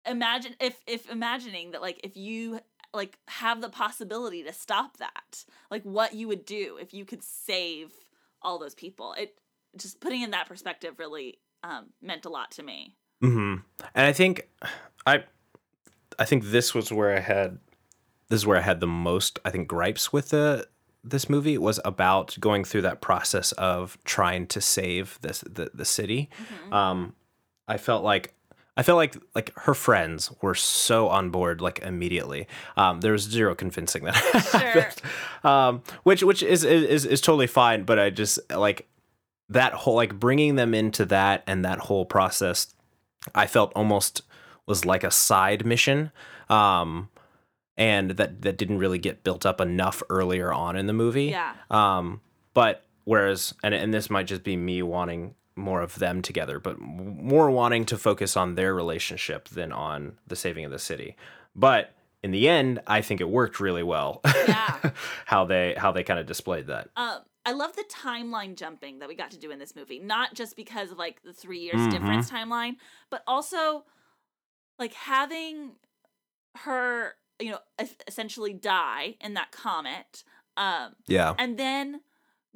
[0.06, 2.60] imagine if if imagining that like if you
[2.94, 7.22] like have the possibility to stop that like what you would do if you could
[7.22, 7.92] save
[8.42, 9.38] all those people it
[9.76, 13.56] just putting in that perspective really um meant a lot to me hmm
[13.94, 14.48] And I think
[15.06, 15.24] I
[16.18, 17.58] I think this was where I had
[18.28, 20.68] this is where I had the most I think gripes with the
[21.04, 25.84] this movie was about going through that process of trying to save this the the
[25.84, 26.28] city.
[26.72, 27.14] Um
[27.66, 28.34] I felt like
[28.78, 32.46] I felt like like her friends were so on board like immediately.
[32.76, 34.14] Um, there was zero convincing that
[34.52, 35.02] happened.
[35.42, 38.88] Um, which which is, is is totally fine, but I just like
[39.48, 42.72] that whole like bringing them into that and that whole process
[43.34, 44.22] I felt almost
[44.66, 46.12] was like a side mission.
[46.48, 47.08] Um
[47.76, 51.26] and that that didn't really get built up enough earlier on in the movie.
[51.26, 51.54] Yeah.
[51.70, 52.20] Um
[52.54, 56.78] but whereas and and this might just be me wanting more of them together, but
[56.80, 61.16] more wanting to focus on their relationship than on the saving of the city.
[61.54, 61.92] But
[62.22, 64.20] in the end, I think it worked really well.
[64.24, 64.90] Yeah.
[65.26, 66.88] how they how they kind of displayed that.
[66.96, 70.34] um i love the timeline jumping that we got to do in this movie not
[70.34, 71.90] just because of like the three years Mhm.
[71.90, 72.76] difference timeline
[73.10, 73.84] but also
[74.78, 75.76] like having
[76.56, 77.58] her you know
[78.06, 80.24] essentially die in that comet
[80.56, 81.34] um Yeah.
[81.38, 82.00] and then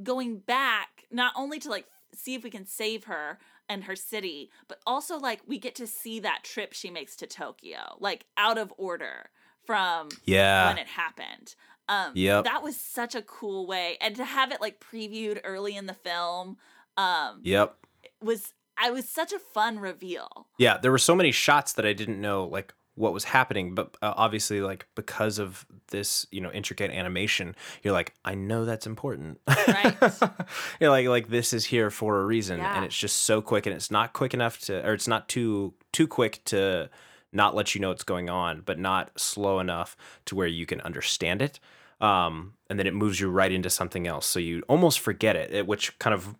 [0.03, 3.39] going back not only to like see if we can save her
[3.69, 7.27] and her city but also like we get to see that trip she makes to
[7.27, 9.31] tokyo like out of order
[9.65, 10.67] from Yeah.
[10.69, 11.55] when it happened
[11.89, 12.45] um Yep.
[12.45, 15.95] that was such a cool way and to have it like previewed early in the
[15.95, 16.57] film
[16.97, 17.77] um Yep.
[18.23, 21.93] was i was such a fun reveal Yeah, there were so many shots that I
[21.93, 26.51] didn't know like what was happening, but uh, obviously like because of this, you know,
[26.53, 29.41] intricate animation, you're like, I know that's important.
[29.49, 29.97] Right.
[30.81, 32.77] you're like like this is here for a reason Yeah.
[32.77, 35.73] and it's just so quick and it's not quick enough to or it's not too
[35.93, 36.91] too quick to
[37.33, 40.81] not let you know what's going on, but not slow enough to where you can
[40.83, 41.59] understand it.
[42.01, 44.27] Um, and then it moves you right into something else.
[44.27, 46.35] So you almost forget it, which kind of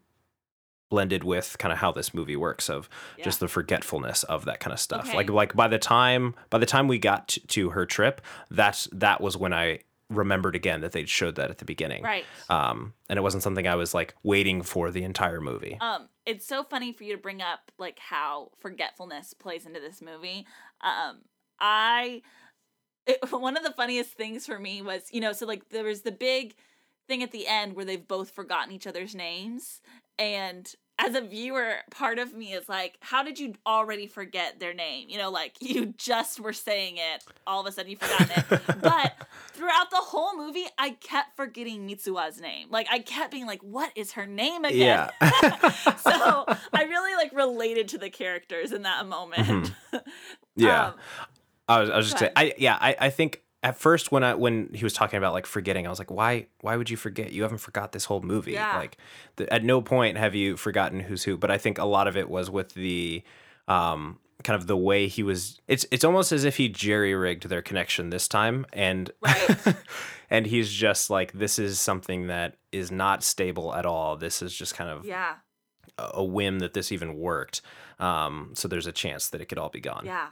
[0.91, 2.87] blended with kind of how this movie works of
[3.23, 5.09] just the forgetfulness of that kind of stuff.
[5.09, 5.17] Okay.
[5.17, 8.21] Like like by the time by the time we got to, to her trip,
[8.51, 9.79] that's that was when I
[10.11, 12.03] remembered again that they'd showed that at the beginning.
[12.03, 12.25] Right.
[12.51, 15.79] Um, and it wasn't something I was like waiting for the entire movie.
[15.81, 20.01] Um, it's so funny for you to bring up like how forgetfulness plays into this
[20.01, 20.47] movie.
[20.81, 21.23] Um,
[21.61, 22.23] I
[23.07, 26.03] it, one of the funniest things for me was you know so like there was
[26.03, 26.55] the big
[27.09, 29.81] thing at the end where they've both forgotten each other's names
[30.19, 34.75] and as a viewer, part of me is like, how did you already forget their
[34.75, 35.09] name?
[35.09, 38.63] You know, like you just were saying it, all of a sudden you forgot it.
[38.81, 39.15] but
[39.53, 42.69] throughout the whole movie, I kept forgetting Mitsuha's name.
[42.71, 45.11] Like I kept being like, what is her name again?
[45.21, 45.69] Yeah.
[45.97, 49.73] so I really like related to the characters in that moment.
[49.93, 49.99] Mm-hmm.
[50.57, 50.89] Yeah.
[50.89, 50.95] Um,
[51.69, 54.35] I was, I was just saying, I yeah, I, I think at first when I
[54.35, 57.33] when he was talking about like forgetting, I was like, why why would you forget?
[57.33, 58.53] You haven't forgot this whole movie.
[58.53, 58.77] Yeah.
[58.77, 58.97] Like,
[59.37, 61.37] the, at no point have you forgotten who's who.
[61.37, 63.23] But I think a lot of it was with the
[63.69, 65.61] um kind of the way he was.
[65.69, 69.77] It's it's almost as if he jerry rigged their connection this time, and Right.
[70.31, 74.17] and he's just like, this is something that is not stable at all.
[74.17, 75.35] This is just kind of yeah.
[75.99, 77.63] a a whim that this even worked.
[78.01, 80.03] Um, so there's a chance that it could all be gone.
[80.05, 80.29] Yeah.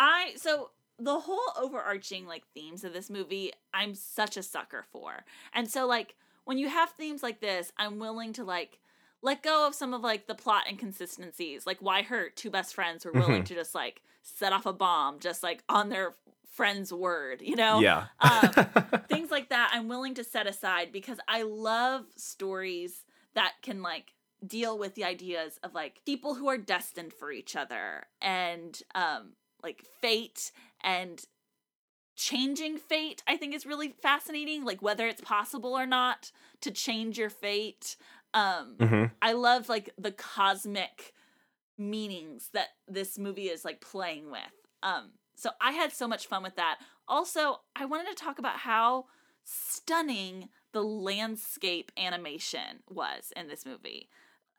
[0.00, 5.24] I so the whole overarching like themes of this movie, I'm such a sucker for.
[5.52, 8.78] And so like when you have themes like this, I'm willing to like
[9.22, 11.66] let go of some of like the plot inconsistencies.
[11.66, 13.46] Like why hurt two best friends were willing Mhm.
[13.46, 16.14] to just like set off a bomb just like on their
[16.50, 17.80] friend's word, you know?
[17.80, 18.06] Yeah.
[18.20, 18.50] um,
[19.08, 24.14] things like that I'm willing to set aside because I love stories that can like
[24.46, 29.32] deal with the ideas of like people who are destined for each other and um
[29.62, 30.52] like fate
[30.82, 31.24] and
[32.16, 36.32] changing fate I think is really fascinating like whether it's possible or not
[36.62, 37.96] to change your fate
[38.34, 39.10] um Mhm.
[39.22, 41.14] I love like the cosmic
[41.76, 44.40] meanings that this movie is like playing with.
[44.82, 46.80] Um so I had so much fun with that.
[47.06, 49.06] Also, I wanted to talk about how
[49.44, 54.08] stunning the landscape animation was in this movie.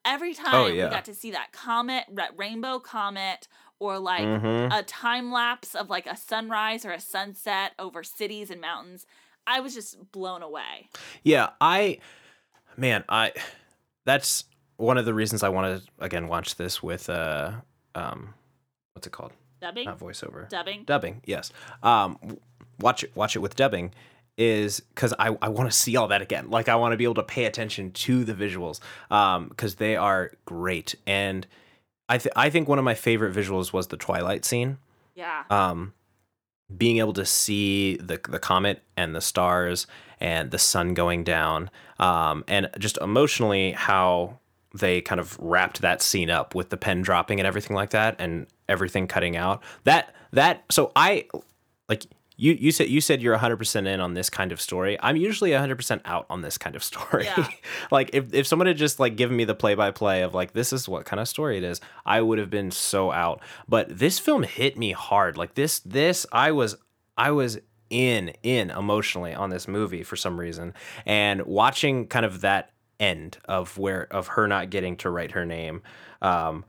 [0.05, 0.85] Every time Oh, yeah.
[0.85, 4.77] we got to see that comet, that rainbow comet, or like Mhm.
[4.77, 9.05] a time lapse of like a sunrise or a sunset over cities and mountains,
[9.47, 10.89] I was just blown away.
[11.23, 11.99] Yeah, I
[12.77, 13.31] man, I
[14.05, 14.45] that's
[14.77, 17.51] one of the reasons I want to again watch this with uh
[17.95, 18.33] um
[18.93, 19.33] what's it called?
[19.61, 19.85] Dubbing?
[19.85, 20.47] Not voiceover.
[20.49, 20.83] Dubbing?
[20.85, 21.51] Dubbing, yes.
[21.83, 22.37] Um
[22.79, 23.93] watch it watch it with dubbing
[24.37, 26.49] is cuz I I want to see all that again.
[26.49, 28.79] Like I want to be able to pay attention to the visuals
[29.11, 31.45] um cuz they are great and
[32.09, 34.77] I th- I think one of my favorite visuals was the twilight scene
[35.15, 35.43] Yeah.
[35.49, 35.93] um,
[36.75, 39.87] being able to see the the comet and the stars
[40.19, 44.39] and the sun going down, um, and just emotionally how
[44.73, 48.15] they kind of wrapped that scene up with the pen dropping and everything like that,
[48.19, 49.63] and everything cutting out.
[49.85, 51.27] That that so I
[51.87, 52.05] like
[52.39, 54.97] you you said you said you're 100% in on this kind of story.
[55.01, 57.25] I'm usually 100% out on this kind of story.
[57.25, 57.47] Yeah.
[57.91, 60.53] like if if someone had just like given me the play by play of like
[60.53, 63.41] this is what kind of story it is, I would have been so out.
[63.67, 65.35] But this film hit me hard.
[65.35, 66.77] Like this this I was
[67.17, 67.59] I was
[67.89, 70.73] in in emotionally on this movie for some reason
[71.05, 75.43] and watching kind of that end of where of her not getting to write her
[75.45, 75.81] name
[76.21, 76.63] um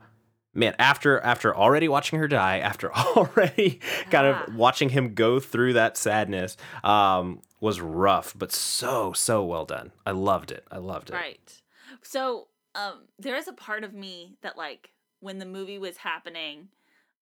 [0.53, 3.79] man after after already watching her die after already
[4.09, 4.43] kind Ah.
[4.43, 9.91] of watching him go through that sadness um was rough but so so well done
[10.05, 11.61] i loved it i loved it Right.
[12.03, 16.69] So, um, there is a part of me that like when the movie was happening,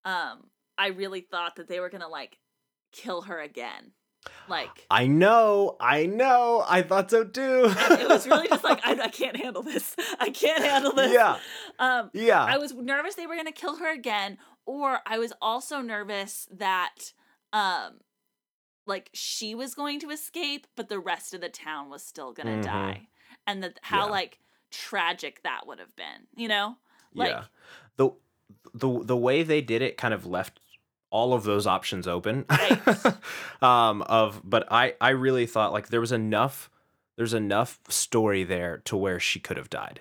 [0.04, 0.46] um,
[0.78, 2.38] I really thought that they were gonna like
[2.92, 3.92] kill her again.
[4.48, 8.92] Like i know i know i thought so too it was really just like I,
[9.04, 9.94] I can't handle this.
[10.18, 11.12] I can't handle this.
[11.12, 11.38] Yeah.
[11.78, 12.44] Um Yeah.
[12.44, 17.12] I was nervous they were gonna kill her again, or I was also nervous that
[17.52, 18.00] um
[18.86, 22.56] like she was going to escape, but the rest of the town was still gonna
[22.58, 22.62] Mhm.
[22.62, 23.08] die.
[23.46, 24.10] And that how Yeah.
[24.10, 24.38] like
[24.70, 26.76] tragic that would have been, you know?
[27.14, 27.44] Like yeah
[27.96, 28.10] the
[28.74, 30.60] the the way they did it kind of left
[31.10, 32.44] all of those options open.
[33.62, 36.70] Um of but i i really thought like there was enough
[37.16, 40.00] there's enough story there to where she could have died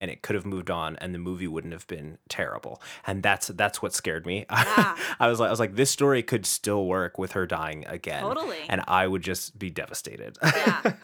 [0.00, 2.80] and it could have moved on and the movie wouldn't have been terrible.
[3.06, 4.46] And that's that's what scared me.
[4.50, 8.22] I was like i was like this story could still work with her dying again.
[8.22, 8.58] Totally.
[8.68, 10.38] and i would just be devastated.
[10.42, 10.92] Yeah.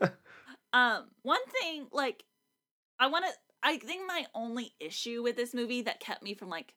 [0.72, 2.22] Um, one thing, like,
[3.00, 3.32] I want to.
[3.62, 6.74] I think my only issue with this movie that kept me from like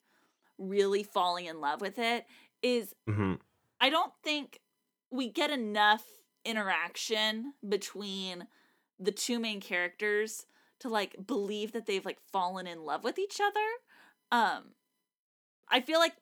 [0.58, 2.26] really falling in love with it
[2.62, 3.36] is hmm
[3.82, 4.60] I don't think
[5.12, 6.06] we get enough
[6.46, 8.48] interaction between
[9.00, 10.46] the two main characters
[10.80, 13.68] to like believe that they've like fallen in love with each other.
[14.32, 14.74] Um
[15.70, 16.16] I feel like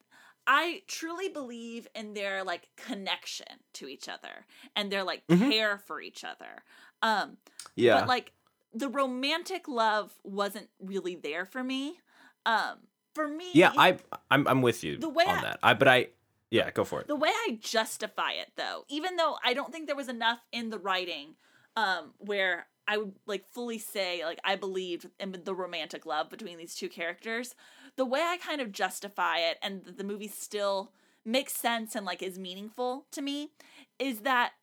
[0.46, 5.50] I truly believe in their like connection to each other and their like Mhm.
[5.50, 6.64] care for each other.
[7.02, 7.38] Um
[7.76, 8.00] Yeah.
[8.00, 8.34] but like
[8.74, 12.00] the romantic love wasn't really there for me.
[12.46, 13.98] Um for me yeah i
[14.30, 16.10] i'm, I'm with you The way on I- that i but i
[16.50, 19.88] yeah go for it the way I justify it though, even though I don't think
[19.88, 21.36] there was enough in the writing
[21.76, 26.58] um where I would like fully say like I believed in the romantic love between
[26.58, 27.54] these two characters.
[27.98, 30.94] The way I kind of justify it and the movie still
[31.26, 33.52] makes sense and like is meaningful to me
[34.00, 34.54] is that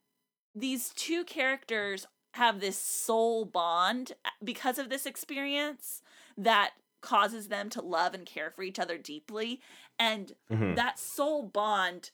[0.55, 6.03] these two characters have this soul bond uh, because of this experience
[6.37, 6.71] that
[7.05, 9.61] causes them to love and care for each other deeply
[9.99, 10.75] and Mhm.
[10.77, 12.11] that soul bond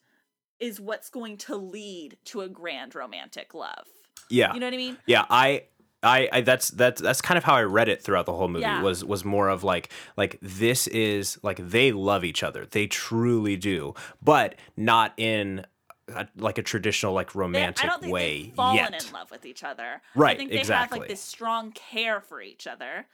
[0.59, 3.87] is what's going to lead to a grand romantic love
[4.29, 4.53] Yeah.
[4.53, 5.63] you know what i mean Yeah, I
[6.03, 8.61] I, I that's that's that's kind of how I read it throughout the whole movie
[8.63, 8.81] Yeah.
[8.81, 12.65] was was more of like like this is like they love each other.
[12.65, 13.93] They truly do.
[14.19, 15.63] But not in
[16.07, 19.05] a, like a traditional like They- romantic think way fallen yet.
[19.05, 20.99] in love with each other right i think they have exactly.
[21.01, 23.05] like this strong care for each other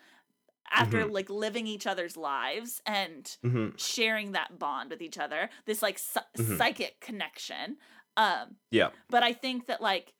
[0.71, 1.11] after Mhm.
[1.11, 3.77] like living each other's lives and Mhm.
[3.79, 6.57] sharing that bond with each other this like psy- Mhm.
[6.57, 7.77] psychic connection
[8.17, 8.89] um Yeah.
[9.09, 10.13] but i think that like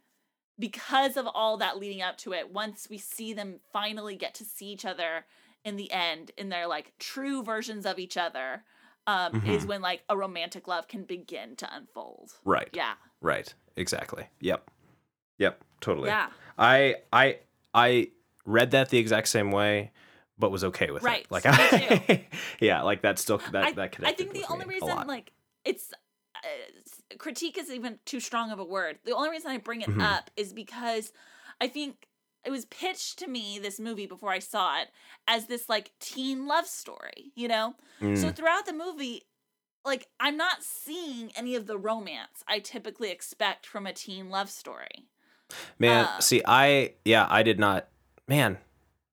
[0.59, 4.45] because of all that leading up to it once we see them finally get to
[4.45, 5.25] see each other
[5.63, 8.63] in the end in their like true versions of each other
[9.05, 9.67] um is Mhm.
[9.67, 12.69] when like a romantic love can begin to unfold Right.
[12.73, 13.51] yeah Right.
[13.75, 14.27] Exactly.
[14.41, 14.69] Yep.
[15.39, 15.63] Yep.
[15.81, 16.09] Totally.
[16.09, 16.29] Yeah.
[16.57, 17.39] I I
[17.73, 18.11] I
[18.45, 19.91] read that the exact same way,
[20.39, 21.31] but was okay with Right, it.
[21.31, 22.25] Like I,
[22.59, 25.31] yeah, like that still that I, that I think the only reason like
[25.65, 25.91] it's
[26.35, 28.99] uh, critique is even too strong of a word.
[29.03, 30.01] The only reason I bring it Mhm.
[30.01, 31.11] up is because
[31.59, 32.07] I think
[32.45, 34.89] it was pitched to me this movie before I saw it
[35.27, 37.75] as this like teen love story, you know?
[38.13, 38.35] So Mm.
[38.35, 39.23] throughout the movie
[39.83, 44.49] like I'm not seeing any of the romance I typically expect from a teen love
[44.49, 45.07] story.
[45.79, 47.87] Man, uh, see, I yeah, I did not.
[48.27, 48.57] Man,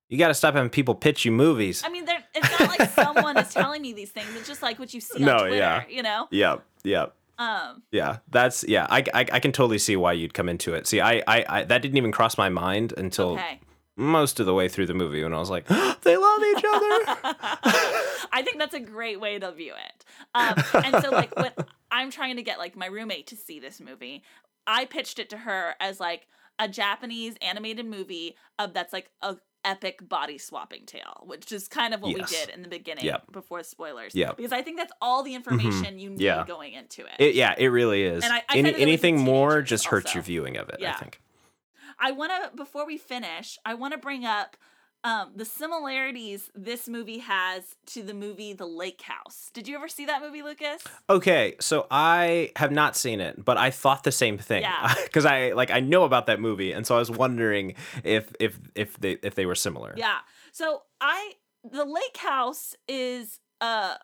[0.08, 1.82] you got to stop having people pitch you movies.
[1.84, 4.28] I mean, it's not like someone is telling me these things.
[4.36, 5.84] It's just like what you see on No, Twitter, yeah.
[5.88, 6.28] you know?
[6.30, 8.18] Yep, yep, Um yeah.
[8.30, 8.86] That's yeah.
[8.90, 10.86] I, I I can totally see why you'd come into it.
[10.86, 13.60] See, I I, I that didn't even cross my mind until Okay.
[13.96, 15.66] most of the way through the movie when I was like,
[16.02, 17.18] they love each other.
[18.32, 20.04] I think that's a great way to view it.
[20.34, 21.52] Um, and so, like, when
[21.90, 24.22] I'm trying to get like my roommate to see this movie,
[24.66, 26.26] I pitched it to her as like
[26.58, 31.94] a Japanese animated movie of that's like a epic body swapping tale, which is kind
[31.94, 32.30] of what Yes.
[32.30, 33.32] we did in the beginning Yep.
[33.32, 34.14] before spoilers.
[34.14, 34.36] Yep.
[34.36, 36.44] Because I think that's all the information you need Yeah.
[36.46, 37.12] going into it.
[37.18, 38.22] It, yeah, it really is.
[38.24, 40.16] And I- I Any, said it was anything more just hurts also.
[40.18, 40.82] your viewing of it.
[40.84, 41.20] I think.
[41.98, 44.56] I want to before we finish, I want to bring up
[45.04, 49.50] um, the similarities this movie has to the movie The Lake House.
[49.52, 50.82] Did you ever see that movie, Lucas?
[51.10, 54.94] Okay, so I have not seen it, but I thought the same thing Yeah.
[55.04, 58.58] because I like I know about that movie, and so I was wondering if if
[58.74, 59.94] if they if they were similar.
[59.96, 60.18] Yeah.
[60.52, 61.32] So I
[61.70, 63.98] The Lake House is a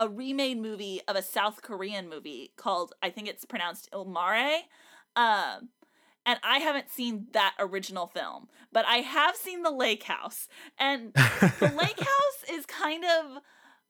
[0.00, 4.60] a remade movie of a South Korean movie called I think it's pronounced Il Mare.
[5.16, 5.70] Um
[6.26, 10.48] and I haven't seen that original film, but I have seen The Lake House.
[10.78, 13.38] And The Lake House is kind of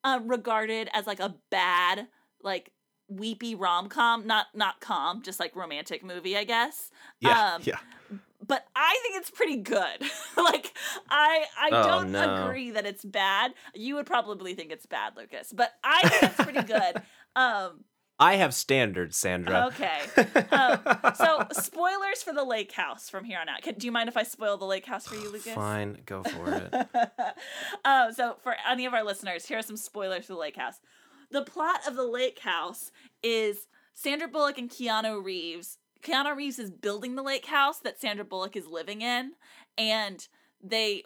[0.03, 2.09] uh, regarded as like a bad
[2.43, 2.71] like
[3.09, 6.91] weepy rom-com, not not com, just like romantic movie, I guess.
[7.21, 7.79] Yeah, Um, yeah.
[8.47, 10.03] but I think it's pretty good.
[10.37, 10.73] like
[11.09, 12.47] I I Oh, don't no.
[12.47, 13.53] agree that it's bad.
[13.75, 17.03] You would probably think it's bad, Lucas, but I think it's pretty good.
[17.37, 17.85] Um
[18.19, 19.71] I have standards, Sandra.
[19.73, 20.01] okay.
[20.55, 20.79] Um,
[21.17, 23.63] so spoilers for the Lake House from here on out.
[23.63, 25.53] Can, do you mind if I spoil the Lake House for you, Lucas?
[25.53, 26.75] Fine, go for it.
[27.85, 30.81] um, so for any of our listeners, here are some spoilers for the Lake House.
[31.31, 32.93] The plot of the Lake House
[33.23, 35.79] is Sandra Bullock and Keanu Reeves.
[36.03, 39.33] Keanu Reeves is building the lake house that Sandra Bullock is living in,
[39.79, 40.29] and
[40.63, 41.03] they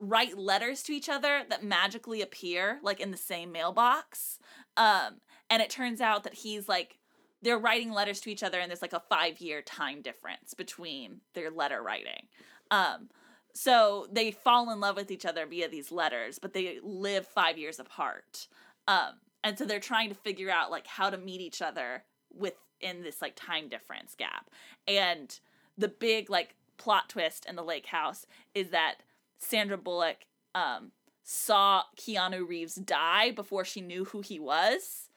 [0.00, 4.38] write letters to each other that magically appear like in the same mailbox.
[4.76, 5.18] Um,
[5.50, 6.98] and it turns out that he's like
[7.40, 11.20] they're writing letters to each other, and there's like a five year time difference between
[11.34, 12.26] their letter writing.
[12.70, 13.08] Um,
[13.54, 17.58] so they fall in love with each other via these letters, but they live five
[17.58, 18.46] years apart.
[18.86, 23.02] Um, and so they're trying to figure out like how to meet each other within
[23.02, 24.50] this like time difference gap.
[24.86, 25.38] And
[25.76, 28.96] the big like plot twist in the lake house is that
[29.38, 30.18] Sandra Bullock
[30.54, 30.92] um,
[31.22, 35.07] saw Keanu Reeves die before she knew who he was,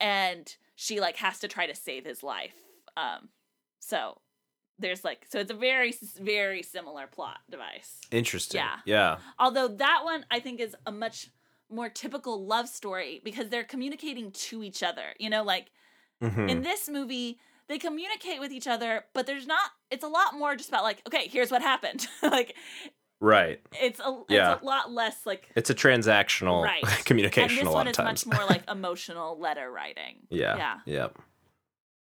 [0.00, 2.54] and she like has to try to save his life.
[2.96, 3.28] Um,
[3.80, 4.20] so
[4.78, 8.00] there's like so it's a very very similar plot device.
[8.10, 8.60] Interesting.
[8.60, 8.76] Yeah.
[8.84, 9.16] Yeah.
[9.38, 11.30] Although that one I think is a much
[11.70, 15.14] more typical love story because they're communicating to each other.
[15.18, 15.70] You know, like
[16.22, 16.48] Mhm.
[16.50, 17.38] in this movie,
[17.68, 21.02] they communicate with each other, but there's not it's a lot more just about like,
[21.06, 22.06] okay, here's what happened.
[22.22, 22.54] like
[23.20, 23.60] Right.
[23.80, 24.58] it's a Yeah.
[24.60, 27.90] a lot less like It's a transactional right communication and this a lot one of
[27.92, 28.26] is times.
[28.26, 30.18] much more like emotional letter writing.
[30.30, 30.56] yeah.
[30.56, 30.76] Yeah.
[30.86, 31.18] Yep.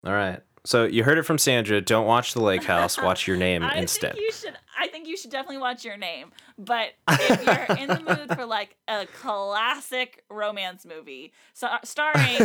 [0.04, 0.40] All right.
[0.64, 1.80] So you heard it from Sandra.
[1.80, 2.98] Don't watch The Lake House.
[3.02, 4.14] Watch Your Name I instead.
[4.14, 4.54] think you should.
[4.78, 6.30] I think you should definitely watch Your Name.
[6.58, 12.38] But if you're in the mood for like a classic romance movie, so, uh, starring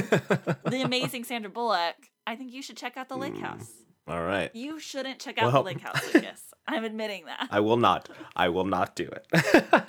[0.66, 1.96] the amazing Sandra Bullock,
[2.26, 3.44] I think you should check out The Lake hmm.
[3.44, 3.72] House.
[4.08, 4.54] All right.
[4.54, 6.42] You shouldn't check out Well- The Lake House, Lucas.
[6.68, 7.48] I'm admitting that.
[7.52, 8.10] I will not.
[8.36, 9.66] I will not do it.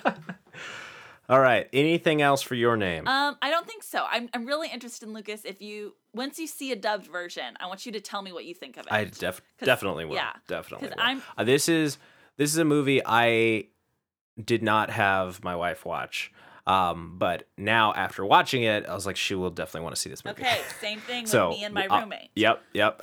[1.27, 1.67] All right.
[1.73, 3.07] Anything else for your name?
[3.07, 4.05] Um, I don't think so.
[4.07, 5.41] I'm I'm really interested in Lucas.
[5.43, 8.45] If you once you see a dubbed version, I want you to tell me what
[8.45, 8.91] you think of it.
[8.91, 10.15] I def- definitely will.
[10.15, 10.89] yeah, definitely.
[10.89, 10.95] will.
[10.99, 11.97] I'm- Uh, this is
[12.37, 13.67] this is a movie I
[14.43, 16.31] did not have my wife watch.
[16.67, 20.09] Um, but now after watching it, I was like, she will definitely want to see
[20.09, 20.41] this movie.
[20.41, 22.31] Okay, same thing with So me and my uh, roommate.
[22.35, 22.99] yep, yep.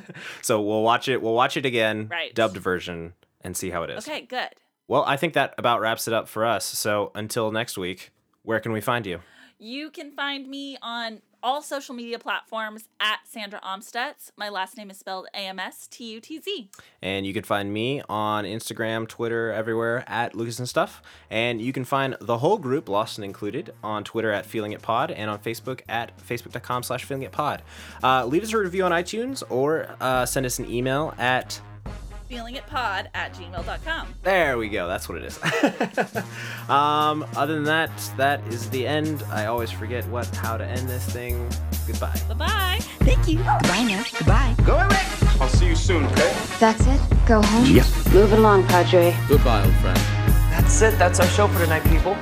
[0.42, 1.22] so we'll watch it.
[1.22, 2.34] We'll watch it again, Right.
[2.34, 4.06] dubbed version, and see how it is.
[4.06, 4.48] Okay, good.
[4.88, 6.64] Well, I think that about wraps it up for us.
[6.64, 8.10] So until next week,
[8.42, 9.20] where can we find you?
[9.58, 14.30] You can find me on all social media platforms at Sandra Amstutz.
[14.36, 16.70] My last name is spelled A M S T U T Z.
[17.02, 21.02] And you can find me on Instagram, Twitter, everywhere at Lucas and Stuff.
[21.30, 24.82] And you can find the whole group, Lost and Included, on Twitter at Feeling It
[24.82, 27.62] Pod and on Facebook at facebook.com slash Feeling It Pod.
[28.02, 31.60] Uh, leave us a review on iTunes or uh, send us an email at
[32.30, 34.14] Feelingitpod at gmail.com.
[34.22, 34.88] There we go.
[34.88, 35.38] That's what it is.
[36.68, 39.22] um, other than that, that is the end.
[39.30, 41.48] I always forget what how to end this thing.
[41.86, 42.20] Goodbye.
[42.28, 42.78] Bye bye.
[43.00, 43.38] Thank you.
[43.38, 44.04] Goodbye now.
[44.18, 44.54] Goodbye.
[44.64, 45.26] Go away.
[45.40, 46.34] I'll see you soon, okay?
[46.58, 47.00] That's it.
[47.26, 47.64] Go home.
[48.12, 49.14] Move it along, Padre.
[49.28, 49.98] Goodbye, old friend.
[50.50, 50.98] That's it.
[50.98, 52.16] That's our show for tonight, people.